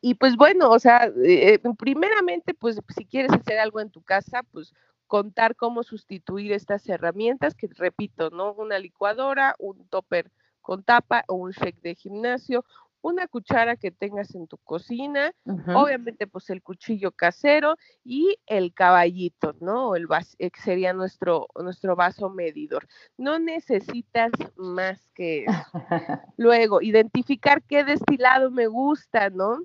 y 0.00 0.14
pues 0.14 0.36
bueno, 0.36 0.70
o 0.70 0.78
sea, 0.78 1.10
eh, 1.24 1.58
primeramente, 1.78 2.54
pues 2.54 2.78
si 2.96 3.06
quieres 3.06 3.32
hacer 3.32 3.58
algo 3.58 3.80
en 3.80 3.90
tu 3.90 4.02
casa, 4.02 4.42
pues 4.52 4.72
contar 5.06 5.56
cómo 5.56 5.82
sustituir 5.82 6.52
estas 6.52 6.88
herramientas, 6.88 7.54
que 7.54 7.68
repito, 7.76 8.30
¿no? 8.30 8.52
Una 8.54 8.78
licuadora, 8.78 9.54
un 9.58 9.86
topper 9.88 10.30
con 10.60 10.82
tapa 10.82 11.24
o 11.28 11.34
un 11.34 11.52
shake 11.52 11.80
de 11.80 11.94
gimnasio, 11.94 12.64
una 13.06 13.28
cuchara 13.28 13.76
que 13.76 13.92
tengas 13.92 14.34
en 14.34 14.48
tu 14.48 14.58
cocina, 14.58 15.32
obviamente 15.74 16.26
pues 16.26 16.50
el 16.50 16.60
cuchillo 16.60 17.12
casero 17.12 17.76
y 18.04 18.36
el 18.46 18.74
caballito, 18.74 19.54
¿no? 19.60 19.94
El 19.94 20.08
eh, 20.38 20.50
que 20.50 20.60
sería 20.60 20.92
nuestro, 20.92 21.46
nuestro 21.54 21.94
vaso 21.94 22.28
medidor. 22.30 22.88
No 23.16 23.38
necesitas 23.38 24.32
más 24.56 25.08
que 25.14 25.44
eso. 25.44 25.52
Luego, 26.36 26.82
identificar 26.82 27.62
qué 27.62 27.84
destilado 27.84 28.50
me 28.50 28.66
gusta, 28.66 29.30
¿no? 29.30 29.58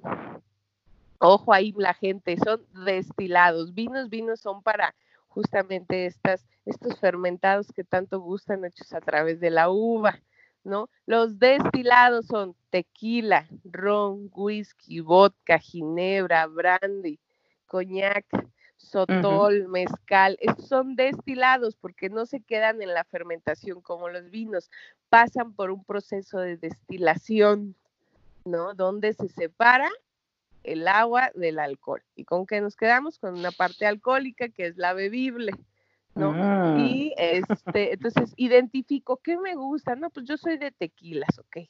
Ojo 1.17 1.51
ahí 1.51 1.73
la 1.75 1.95
gente, 1.95 2.37
son 2.37 2.61
destilados. 2.85 3.73
Vinos, 3.73 4.07
vinos 4.11 4.39
son 4.39 4.61
para 4.61 4.93
justamente 5.29 6.05
estas, 6.05 6.45
estos 6.67 6.99
fermentados 6.99 7.71
que 7.71 7.83
tanto 7.83 8.19
gustan 8.19 8.65
hechos 8.65 8.93
a 8.93 9.01
través 9.01 9.39
de 9.39 9.49
la 9.49 9.71
uva. 9.71 10.19
¿no? 10.63 10.89
Los 11.05 11.39
destilados 11.39 12.27
son 12.27 12.55
tequila, 12.71 13.47
ron, 13.65 14.31
whisky, 14.33 15.01
vodka, 15.01 15.59
ginebra, 15.59 16.47
brandy, 16.47 17.19
coñac, 17.67 18.25
sotol, 18.77 19.67
mezcal. 19.67 20.37
Estos 20.41 20.67
son 20.67 20.95
destilados 20.95 21.75
porque 21.75 22.09
no 22.09 22.25
se 22.25 22.41
quedan 22.41 22.81
en 22.81 22.93
la 22.93 23.03
fermentación 23.03 23.81
como 23.81 24.09
los 24.09 24.31
vinos, 24.31 24.71
pasan 25.09 25.53
por 25.53 25.69
un 25.69 25.83
proceso 25.83 26.39
de 26.39 26.57
destilación, 26.57 27.75
¿no? 28.45 28.73
Donde 28.73 29.13
se 29.13 29.29
separa 29.29 29.91
el 30.63 30.87
agua 30.87 31.31
del 31.35 31.59
alcohol. 31.59 32.01
¿Y 32.15 32.23
con 32.23 32.47
qué 32.47 32.61
nos 32.61 32.75
quedamos? 32.75 33.19
Con 33.19 33.37
una 33.37 33.51
parte 33.51 33.85
alcohólica 33.85 34.49
que 34.49 34.67
es 34.67 34.77
la 34.77 34.93
bebible. 34.93 35.53
¿no? 36.15 36.33
Ah. 36.35 36.75
Y 36.77 37.13
este, 37.17 37.93
entonces 37.93 38.33
identifico 38.35 39.17
qué 39.17 39.37
me 39.37 39.55
gusta, 39.55 39.95
no, 39.95 40.09
pues 40.09 40.25
yo 40.25 40.37
soy 40.37 40.57
de 40.57 40.71
tequilas, 40.71 41.39
ok. 41.39 41.69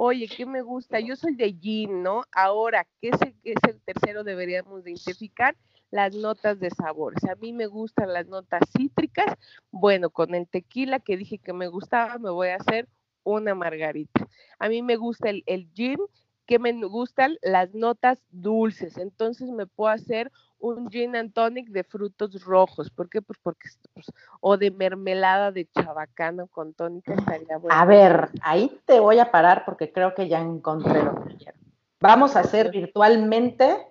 Oye, 0.00 0.28
¿qué 0.28 0.46
me 0.46 0.62
gusta? 0.62 1.00
Yo 1.00 1.16
soy 1.16 1.34
de 1.34 1.52
gin, 1.52 2.04
¿no? 2.04 2.22
Ahora, 2.30 2.86
¿qué 3.00 3.08
es 3.08 3.20
el, 3.20 3.34
es 3.42 3.56
el 3.68 3.80
tercero 3.80 4.22
deberíamos 4.22 4.86
identificar? 4.86 5.56
las 5.90 6.14
notas 6.14 6.60
de 6.60 6.70
sabores. 6.70 7.24
A 7.24 7.34
mí 7.34 7.52
me 7.52 7.66
gustan 7.66 8.12
las 8.12 8.26
notas 8.28 8.60
cítricas. 8.76 9.34
Bueno, 9.72 10.10
con 10.10 10.34
el 10.34 10.46
tequila 10.46 11.00
que 11.00 11.16
dije 11.16 11.38
que 11.38 11.52
me 11.52 11.66
gustaba, 11.66 12.18
me 12.18 12.30
voy 12.30 12.48
a 12.48 12.56
hacer 12.56 12.88
una 13.24 13.56
margarita. 13.56 14.28
A 14.58 14.68
mí 14.68 14.82
me 14.82 14.96
gusta 14.96 15.30
el, 15.30 15.42
el 15.46 15.68
gin, 15.72 15.98
que 16.46 16.58
me 16.58 16.72
gustan 16.84 17.36
las 17.42 17.74
notas 17.74 18.22
dulces. 18.30 18.98
Entonces 18.98 19.50
me 19.50 19.66
puedo 19.66 19.90
hacer 19.90 20.30
un 20.60 20.90
gin 20.90 21.16
and 21.16 21.32
tonic 21.32 21.68
de 21.68 21.84
frutos 21.84 22.42
rojos. 22.44 22.90
¿Por 22.90 23.08
qué? 23.08 23.22
Pues 23.22 23.38
porque, 23.42 23.68
pues, 23.94 24.06
o 24.40 24.56
de 24.56 24.70
mermelada 24.70 25.52
de 25.52 25.66
chabacano 25.66 26.46
con 26.48 26.74
tónica 26.74 27.14
estaría 27.14 27.58
bueno. 27.58 27.76
A 27.76 27.84
ver, 27.84 28.30
ahí 28.42 28.80
te 28.84 29.00
voy 29.00 29.18
a 29.18 29.30
parar 29.30 29.64
porque 29.64 29.92
creo 29.92 30.14
que 30.14 30.28
ya 30.28 30.40
encontré 30.40 31.02
lo 31.02 31.24
que 31.24 31.36
quiero. 31.36 31.58
Vamos 32.00 32.36
a 32.36 32.40
hacer 32.40 32.70
virtualmente, 32.70 33.86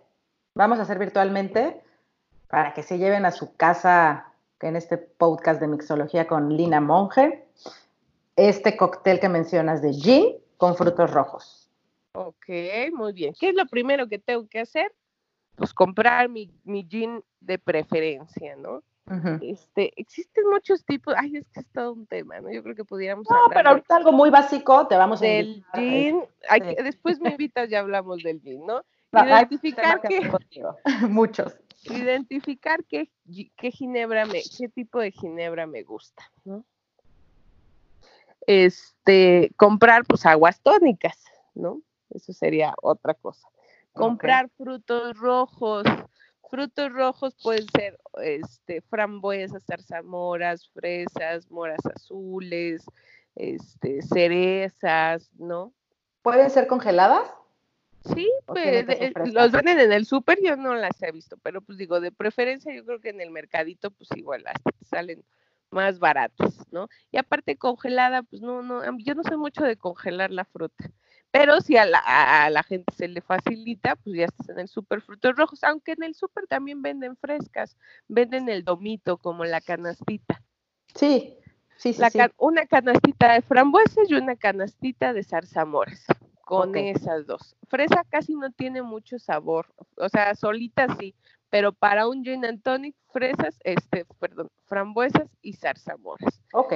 vamos 0.53 0.79
a 0.79 0.83
hacer 0.83 0.99
virtualmente 0.99 1.81
para 2.47 2.73
que 2.73 2.83
se 2.83 2.97
lleven 2.97 3.25
a 3.25 3.31
su 3.31 3.55
casa 3.55 4.33
en 4.61 4.75
este 4.75 4.97
podcast 4.97 5.59
de 5.59 5.67
mixología 5.67 6.27
con 6.27 6.55
Lina 6.55 6.81
Monge, 6.81 7.45
este 8.35 8.77
cóctel 8.77 9.19
que 9.19 9.29
mencionas 9.29 9.81
de 9.81 9.93
gin 9.93 10.37
con 10.57 10.75
frutos 10.75 11.11
rojos. 11.11 11.69
Ok, 12.13 12.47
muy 12.93 13.13
bien. 13.13 13.33
¿Qué 13.39 13.49
es 13.49 13.55
lo 13.55 13.67
primero 13.67 14.07
que 14.07 14.17
tengo 14.17 14.47
que 14.47 14.59
hacer? 14.59 14.91
Pues 15.57 15.73
comprar 15.73 16.29
mi, 16.29 16.49
mi 16.63 16.87
gin 16.87 17.21
de 17.41 17.57
preferencia, 17.59 18.55
¿no? 18.55 18.83
este, 19.41 19.93
existen 19.95 20.49
muchos 20.49 20.83
tipos, 20.83 21.13
ay, 21.17 21.37
es 21.37 21.47
que 21.49 21.61
es 21.61 21.67
todo 21.71 21.93
un 21.93 22.05
tema, 22.07 22.41
¿no? 22.41 22.51
Yo 22.51 22.61
creo 22.61 22.75
que 22.75 22.83
pudiéramos 22.83 23.25
No, 23.29 23.37
pero 23.53 23.69
ahorita 23.69 23.95
algo 23.95 24.11
muy 24.11 24.29
básico, 24.29 24.85
te 24.87 24.95
vamos 24.97 25.21
a 25.21 25.25
Del 25.25 25.63
gin, 25.73 26.23
después 26.83 27.19
me 27.19 27.31
invitas, 27.31 27.69
ya 27.69 27.79
hablamos 27.79 28.21
del 28.21 28.41
gin, 28.41 28.65
¿no? 28.65 28.83
Identificar 29.13 30.01
que... 30.01 30.29
Muchos. 31.09 31.57
Identificar 31.85 32.83
qué, 32.83 33.09
qué 33.55 33.71
ginebra 33.71 34.25
me, 34.25 34.41
qué 34.57 34.67
tipo 34.67 34.99
de 34.99 35.11
ginebra 35.11 35.65
me 35.67 35.83
gusta, 35.83 36.29
¿no? 36.43 36.65
Este, 38.45 39.51
comprar 39.55 40.05
pues 40.05 40.25
aguas 40.25 40.59
tónicas, 40.61 41.23
¿no? 41.53 41.81
Eso 42.09 42.33
sería 42.33 42.73
otra 42.81 43.13
cosa. 43.13 43.47
Comprar 43.97 44.49
frutos 44.57 45.17
rojos. 45.17 45.83
Frutos 46.49 46.93
rojos 46.93 47.35
pueden 47.43 47.67
ser 47.75 47.99
este, 48.23 48.81
frambuesas, 48.81 49.65
zarzamoras, 49.65 50.69
fresas, 50.69 51.51
moras 51.51 51.85
azules, 51.93 52.85
este, 53.35 54.01
cerezas, 54.01 55.29
¿no? 55.37 55.73
¿Pueden 56.21 56.49
ser 56.49 56.67
congeladas? 56.67 57.27
Sí, 58.13 58.31
pues 58.45 58.85
los 59.33 59.51
venden 59.51 59.79
en 59.79 59.91
el 59.91 60.05
súper, 60.05 60.39
yo 60.41 60.55
no 60.55 60.75
las 60.75 61.01
he 61.01 61.11
visto, 61.11 61.35
pero 61.43 61.61
pues 61.61 61.77
digo, 61.77 61.99
de 61.99 62.11
preferencia 62.11 62.73
yo 62.73 62.85
creo 62.85 63.01
que 63.01 63.09
en 63.09 63.19
el 63.19 63.31
mercadito 63.31 63.91
pues 63.91 64.09
igual 64.15 64.43
hasta 64.47 64.71
salen 64.89 65.25
más 65.71 65.99
baratas, 65.99 66.65
¿no? 66.71 66.87
Y 67.11 67.17
aparte 67.17 67.57
congelada, 67.57 68.23
pues 68.23 68.41
no, 68.41 68.61
no, 68.61 68.81
yo 68.99 69.15
no 69.15 69.23
sé 69.23 69.35
mucho 69.35 69.63
de 69.63 69.75
congelar 69.75 70.31
la 70.31 70.45
fruta. 70.45 70.89
Pero 71.37 71.61
si 71.61 71.77
a 71.77 71.85
la, 71.85 72.63
gente 72.63 72.91
se 72.95 73.07
le 73.07 73.21
facilita, 73.21 73.95
pues 73.95 74.15
ya 74.15 74.25
estás 74.25 74.49
en 74.49 74.57
el 74.57 74.67
súper 74.67 75.01
frutos 75.01 75.35
rojos, 75.35 75.63
aunque 75.63 75.91
en 75.91 76.01
el 76.01 76.15
súper 76.15 76.47
también 76.47 76.81
venden 76.81 77.15
frescas, 77.15 77.77
venden 78.07 78.49
el 78.49 78.63
domito 78.63 79.17
como 79.17 79.45
la 79.45 79.61
canastita. 79.61 80.41
Sí, 80.95 81.37
sí, 81.77 81.93
sí, 81.93 82.01
Una 82.37 82.65
canastita 82.65 83.33
de 83.33 83.43
frambuesas 83.43 84.09
y 84.09 84.15
una 84.15 84.35
canastita 84.35 85.13
de 85.13 85.23
zarzamoras, 85.23 86.07
con 86.43 86.75
esas 86.75 87.27
dos. 87.27 87.55
Fresa 87.67 88.03
casi 88.09 88.33
no 88.33 88.49
tiene 88.51 88.81
mucho 88.81 89.19
sabor, 89.19 89.67
o 89.95 90.09
sea, 90.09 90.33
solita 90.33 90.87
sí, 90.97 91.13
pero 91.51 91.71
para 91.71 92.07
un 92.07 92.23
gin 92.23 92.45
and 92.45 92.63
tonic, 92.63 92.95
fresas, 93.13 93.59
este, 93.63 94.05
perdón, 94.19 94.49
frambuesas 94.65 95.29
y 95.43 95.53
zarzamoras. 95.53 96.41
Ok 96.53 96.73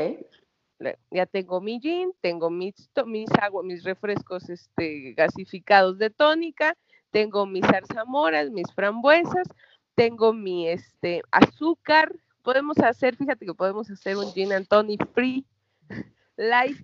ya 1.10 1.26
tengo 1.26 1.62
mi 1.62 1.80
gin, 1.80 2.12
tengo 2.22 2.50
mis, 2.50 2.90
mis 3.06 3.30
aguas, 3.42 3.66
mis 3.66 3.84
refrescos 3.84 4.50
este, 4.50 5.14
gasificados 5.14 5.98
de 5.98 6.10
tónica, 6.10 6.76
tengo 7.12 7.46
mis 7.46 7.66
zarzamoras, 7.66 8.50
mis 8.52 8.72
frambuesas, 8.74 9.48
tengo 9.96 10.34
mi 10.34 10.68
este, 10.68 11.22
azúcar. 11.32 12.14
Podemos 12.42 12.78
hacer, 12.80 13.16
fíjate 13.16 13.46
que 13.46 13.54
podemos 13.54 13.90
hacer 13.90 14.18
un 14.18 14.32
gin 14.34 14.54
and 14.54 14.68
tonic 14.68 15.06
free, 15.14 15.46
light. 16.38 16.78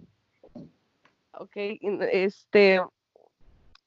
Ok, 1.40 1.56
este, 2.12 2.82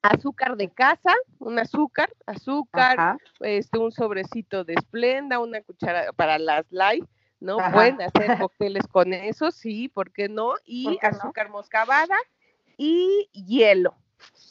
azúcar 0.03 0.57
de 0.57 0.69
casa, 0.69 1.15
un 1.39 1.59
azúcar, 1.59 2.13
azúcar, 2.27 3.19
este, 3.41 3.79
un 3.79 3.93
sobrecito 3.93 4.65
de 4.65 4.75
esplenda, 4.75 5.41
una 5.41 5.61
cuchara 5.63 6.13
para 6.13 6.39
las 6.39 6.65
light 6.71 7.05
¿no? 7.41 7.59
Pueden 7.73 8.01
hacer 8.03 8.11
cócteles 8.49 8.87
con 8.87 9.13
eso, 9.13 9.51
sí, 9.51 9.89
¿por 9.89 10.13
qué 10.13 10.29
no? 10.29 10.55
Y 10.65 10.99
azúcar 11.03 11.51
moscabada 11.51 12.17
y 12.77 13.29
hielo. 13.33 13.95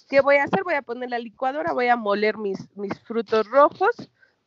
¿Qué 0.10 0.22
voy 0.22 0.38
a 0.38 0.44
hacer? 0.44 0.64
Voy 0.64 0.74
a 0.74 0.82
poner 0.82 1.10
la 1.10 1.20
licuadora, 1.20 1.74
voy 1.74 1.88
a 1.88 1.96
moler 1.96 2.38
mis, 2.38 2.76
mis 2.76 3.00
frutos 3.02 3.48
rojos, 3.48 3.96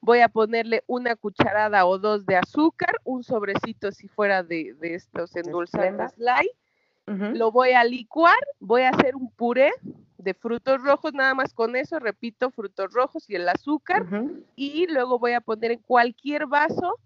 voy 0.00 0.20
a 0.20 0.28
ponerle 0.28 0.82
una 0.88 1.14
cucharada 1.14 1.86
o 1.86 1.98
dos 1.98 2.26
de 2.26 2.36
azúcar, 2.36 2.96
un 3.04 3.22
sobrecito 3.22 3.92
si 3.92 4.08
fuera 4.08 4.42
de, 4.42 4.74
de 4.80 4.94
estos 4.94 5.34
endulzantes 5.36 6.18
light, 6.18 6.50
lo 7.06 7.50
voy 7.50 7.72
a 7.72 7.84
licuar, 7.84 8.38
voy 8.58 8.82
a 8.82 8.90
hacer 8.90 9.16
un 9.16 9.30
puré 9.30 9.72
de 10.18 10.34
frutos 10.34 10.80
rojos, 10.82 11.12
nada 11.12 11.34
más 11.34 11.52
con 11.52 11.74
eso, 11.76 11.98
repito, 11.98 12.50
frutos 12.50 12.92
rojos 12.92 13.28
y 13.28 13.34
el 13.34 13.48
azúcar, 13.48 14.06
y 14.56 14.86
luego 14.86 15.18
voy 15.18 15.32
a 15.32 15.40
poner 15.40 15.72
en 15.72 15.80
cualquier 15.80 16.46
vaso 16.46 16.98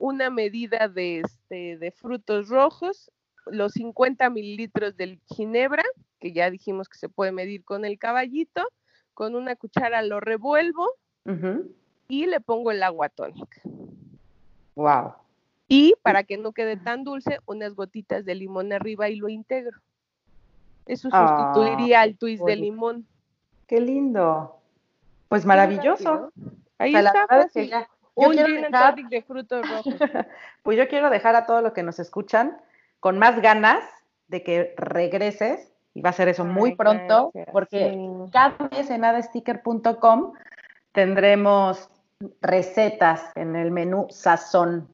una 0.00 0.30
medida 0.30 0.88
de, 0.88 1.20
este, 1.20 1.76
de 1.76 1.90
frutos 1.92 2.48
rojos, 2.48 3.12
los 3.46 3.72
50 3.72 4.30
mililitros 4.30 4.96
del 4.96 5.20
ginebra, 5.26 5.84
que 6.18 6.32
ya 6.32 6.50
dijimos 6.50 6.88
que 6.88 6.98
se 6.98 7.10
puede 7.10 7.32
medir 7.32 7.64
con 7.64 7.84
el 7.84 7.98
caballito, 7.98 8.66
con 9.12 9.34
una 9.34 9.56
cuchara 9.56 10.00
lo 10.00 10.18
revuelvo 10.18 10.86
y 12.08 12.26
le 12.26 12.40
pongo 12.40 12.70
el 12.70 12.82
agua 12.82 13.10
tónica. 13.10 13.60
Wow. 14.74 15.12
Y 15.68 15.94
para 16.02 16.24
que 16.24 16.38
no 16.38 16.52
quede 16.52 16.78
tan 16.78 17.04
dulce, 17.04 17.38
unas 17.44 17.74
gotitas 17.74 18.24
de 18.24 18.34
limón 18.34 18.72
arriba 18.72 19.10
y 19.10 19.16
lo 19.16 19.28
integro. 19.28 19.78
Eso 20.86 21.10
sustituiría 21.10 22.00
al 22.00 22.16
twist 22.16 22.42
de 22.44 22.56
limón. 22.56 23.06
Qué 23.66 23.80
lindo. 23.80 24.56
Pues 25.28 25.44
maravilloso. 25.44 26.32
Ahí 26.78 26.94
está. 26.94 27.26
Un 28.14 28.36
de 28.36 29.22
frutos 29.22 29.68
rojos. 29.68 29.94
pues 30.62 30.76
yo 30.76 30.88
quiero 30.88 31.10
dejar 31.10 31.36
a 31.36 31.46
todos 31.46 31.62
los 31.62 31.72
que 31.72 31.82
nos 31.82 31.98
escuchan 31.98 32.60
con 32.98 33.18
más 33.18 33.40
ganas 33.40 33.82
de 34.28 34.42
que 34.42 34.74
regreses 34.76 35.72
y 35.94 36.02
va 36.02 36.10
a 36.10 36.14
ser 36.14 36.28
eso 36.28 36.44
muy 36.44 36.76
pronto 36.76 37.32
porque 37.52 37.98
cada 38.32 38.68
vez 38.68 38.90
en 38.90 39.04
adesticker.com 39.04 40.32
tendremos 40.92 41.88
recetas 42.40 43.22
en 43.34 43.56
el 43.56 43.70
menú 43.70 44.06
sazón. 44.10 44.88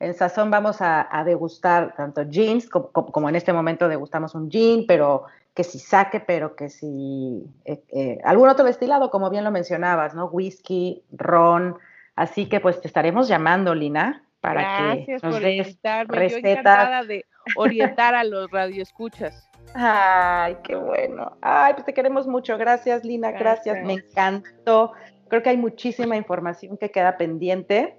En 0.00 0.14
sazón 0.14 0.50
vamos 0.50 0.78
a, 0.80 1.22
degustar 1.26 1.94
tanto 1.94 2.22
jeans 2.22 2.68
como, 2.68 3.28
en 3.28 3.36
este 3.36 3.52
momento 3.52 3.86
degustamos 3.86 4.34
un 4.34 4.50
gin, 4.50 4.86
pero 4.86 5.26
que 5.54 5.62
si 5.62 5.78
saque, 5.78 6.20
pero 6.20 6.56
que 6.56 6.70
si 6.70 7.44
eh, 7.66 7.82
eh, 7.90 8.20
algún 8.24 8.48
otro 8.48 8.64
destilado, 8.64 9.10
como 9.10 9.28
bien 9.28 9.44
lo 9.44 9.50
mencionabas, 9.50 10.14
¿no? 10.14 10.26
Whisky, 10.26 11.04
ron, 11.12 11.76
Así 12.20 12.50
que 12.50 12.60
pues 12.60 12.78
te 12.82 12.86
estaremos 12.86 13.28
llamando, 13.28 13.74
Lina, 13.74 14.22
para 14.42 15.04
que 15.04 15.12
nos 15.14 15.22
por 15.22 15.40
des 15.40 15.78
recetas. 16.06 17.08
de 17.08 17.24
orientar 17.56 18.14
a 18.14 18.24
los 18.24 18.50
radioescuchas. 18.50 19.48
Ay, 19.74 20.54
qué 20.62 20.76
bueno. 20.76 21.38
Ay, 21.40 21.72
pues 21.72 21.86
te 21.86 21.94
queremos 21.94 22.26
mucho. 22.26 22.58
Gracias, 22.58 23.06
Lina. 23.06 23.30
Gracias. 23.30 23.82
Me 23.86 23.94
encantó. 23.94 24.92
Creo 25.28 25.42
que 25.42 25.48
hay 25.48 25.56
muchísima 25.56 26.14
información 26.14 26.76
que 26.76 26.90
queda 26.90 27.16
pendiente. 27.16 27.98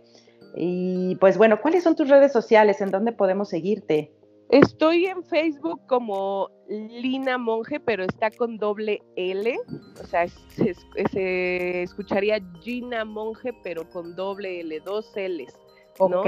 Y 0.56 1.16
pues 1.16 1.36
bueno, 1.40 1.60
¿cuáles 1.60 1.84
son 1.84 1.96
tus 1.96 2.08
redes 2.08 2.32
sociales? 2.32 2.80
¿En 2.80 2.92
dónde 2.92 3.14
podemos 3.14 3.50
seguirte? 3.50 4.12
Estoy 4.52 5.06
en 5.06 5.24
Facebook 5.24 5.80
como 5.88 6.50
Lina 6.68 7.38
Monje, 7.38 7.80
pero 7.80 8.04
está 8.04 8.30
con 8.32 8.58
doble 8.58 9.02
L. 9.16 9.58
O 10.02 10.06
sea, 10.06 10.28
se, 10.28 11.84
escucharía 11.84 12.42
Gina 12.62 13.06
Monje, 13.06 13.54
pero 13.64 13.90
con 13.90 14.14
doble 14.14 14.60
L, 14.60 14.78
dos 14.82 15.10
L's. 15.16 15.58
Ok. 16.00 16.28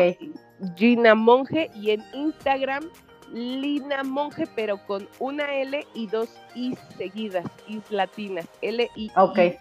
Gina 0.77 1.15
Monje 1.15 1.69
y 1.75 1.91
en 1.91 2.03
Instagram 2.13 2.89
Lina 3.33 4.03
Monje, 4.03 4.45
pero 4.55 4.77
con 4.85 5.05
una 5.19 5.53
L 5.53 5.85
y 5.93 6.07
dos 6.07 6.29
I 6.55 6.77
seguidas, 6.97 7.45
Is 7.67 7.91
latinas. 7.91 8.47
L 8.61 8.89
I, 8.95 9.11
okay. 9.17 9.57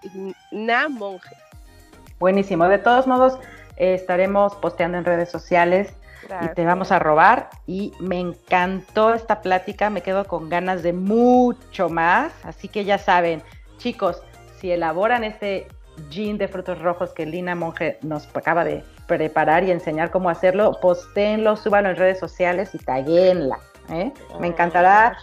Na 0.53 0.89
Monje. 0.89 1.35
Buenísimo. 2.21 2.69
De 2.69 2.79
todos 2.79 3.09
modos, 3.09 3.41
eh, 3.77 3.95
estaremos 3.95 4.55
posteando 4.55 4.99
en 4.99 5.05
redes 5.05 5.33
sociales 5.33 5.95
y 6.43 6.55
te 6.55 6.65
vamos 6.65 6.93
a 6.93 6.99
robar. 6.99 7.51
Y 7.67 7.93
me 8.01 8.19
encantó 8.21 9.15
esta 9.15 9.43
plática, 9.43 9.91
me 9.91 10.03
quedo 10.03 10.25
con 10.27 10.49
ganas 10.49 10.83
de 10.83 10.93
mucho 10.93 11.89
más. 11.89 12.33
Así 12.45 12.69
que 12.69 12.85
ya 12.85 12.99
saben, 12.99 13.43
chicos, 13.79 14.23
si 14.61 14.71
elaboran 14.71 15.25
este 15.25 15.67
gin 16.11 16.39
de 16.39 16.49
frutos 16.49 16.81
rojos 16.81 17.13
que 17.13 17.27
Lina 17.27 17.55
Monge 17.55 17.99
nos 18.03 18.29
acaba 18.35 18.65
de 18.65 18.85
preparar 19.07 19.65
y 19.65 19.71
enseñar 19.71 20.11
cómo 20.11 20.31
hacerlo, 20.31 20.79
postéenlo, 20.81 21.57
súbanlo 21.57 21.91
en 21.91 21.97
redes 21.97 22.19
sociales 22.19 22.75
y 22.75 22.79
taguenla. 22.79 23.59
¿eh? 23.91 24.13
Me 24.41 24.47
encantará 24.47 25.17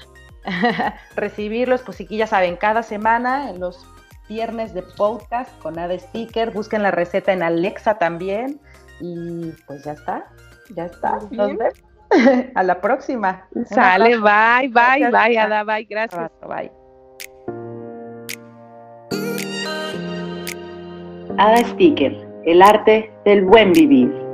recibirlos, 1.15 1.81
pues 1.81 1.97
sí, 1.97 2.07
ya 2.09 2.27
saben, 2.27 2.55
cada 2.55 2.83
semana 2.83 3.49
en 3.49 3.59
los 3.59 3.85
viernes 4.27 4.73
de 4.73 4.83
podcast 4.83 5.57
con 5.59 5.79
Ada 5.79 5.97
Sticker, 5.97 6.51
busquen 6.51 6.83
la 6.83 6.91
receta 6.91 7.33
en 7.33 7.41
Alexa 7.41 7.97
también 7.97 8.61
y 8.99 9.51
pues 9.65 9.83
ya 9.83 9.93
está, 9.93 10.27
ya 10.75 10.85
está. 10.85 11.19
Nos 11.31 11.57
vemos. 11.57 11.73
A 12.55 12.63
la 12.63 12.81
próxima. 12.81 13.47
Sale, 13.65 14.17
bye, 14.17 14.67
bye, 14.69 15.09
bye, 15.11 15.37
Ada, 15.37 15.63
bye, 15.63 15.83
gracias. 15.83 16.31
Bye. 16.41 16.71
Ada 21.37 21.63
Sticker, 21.69 22.27
el 22.45 22.61
arte 22.61 23.11
del 23.25 23.45
buen 23.45 23.71
vivir. 23.71 24.28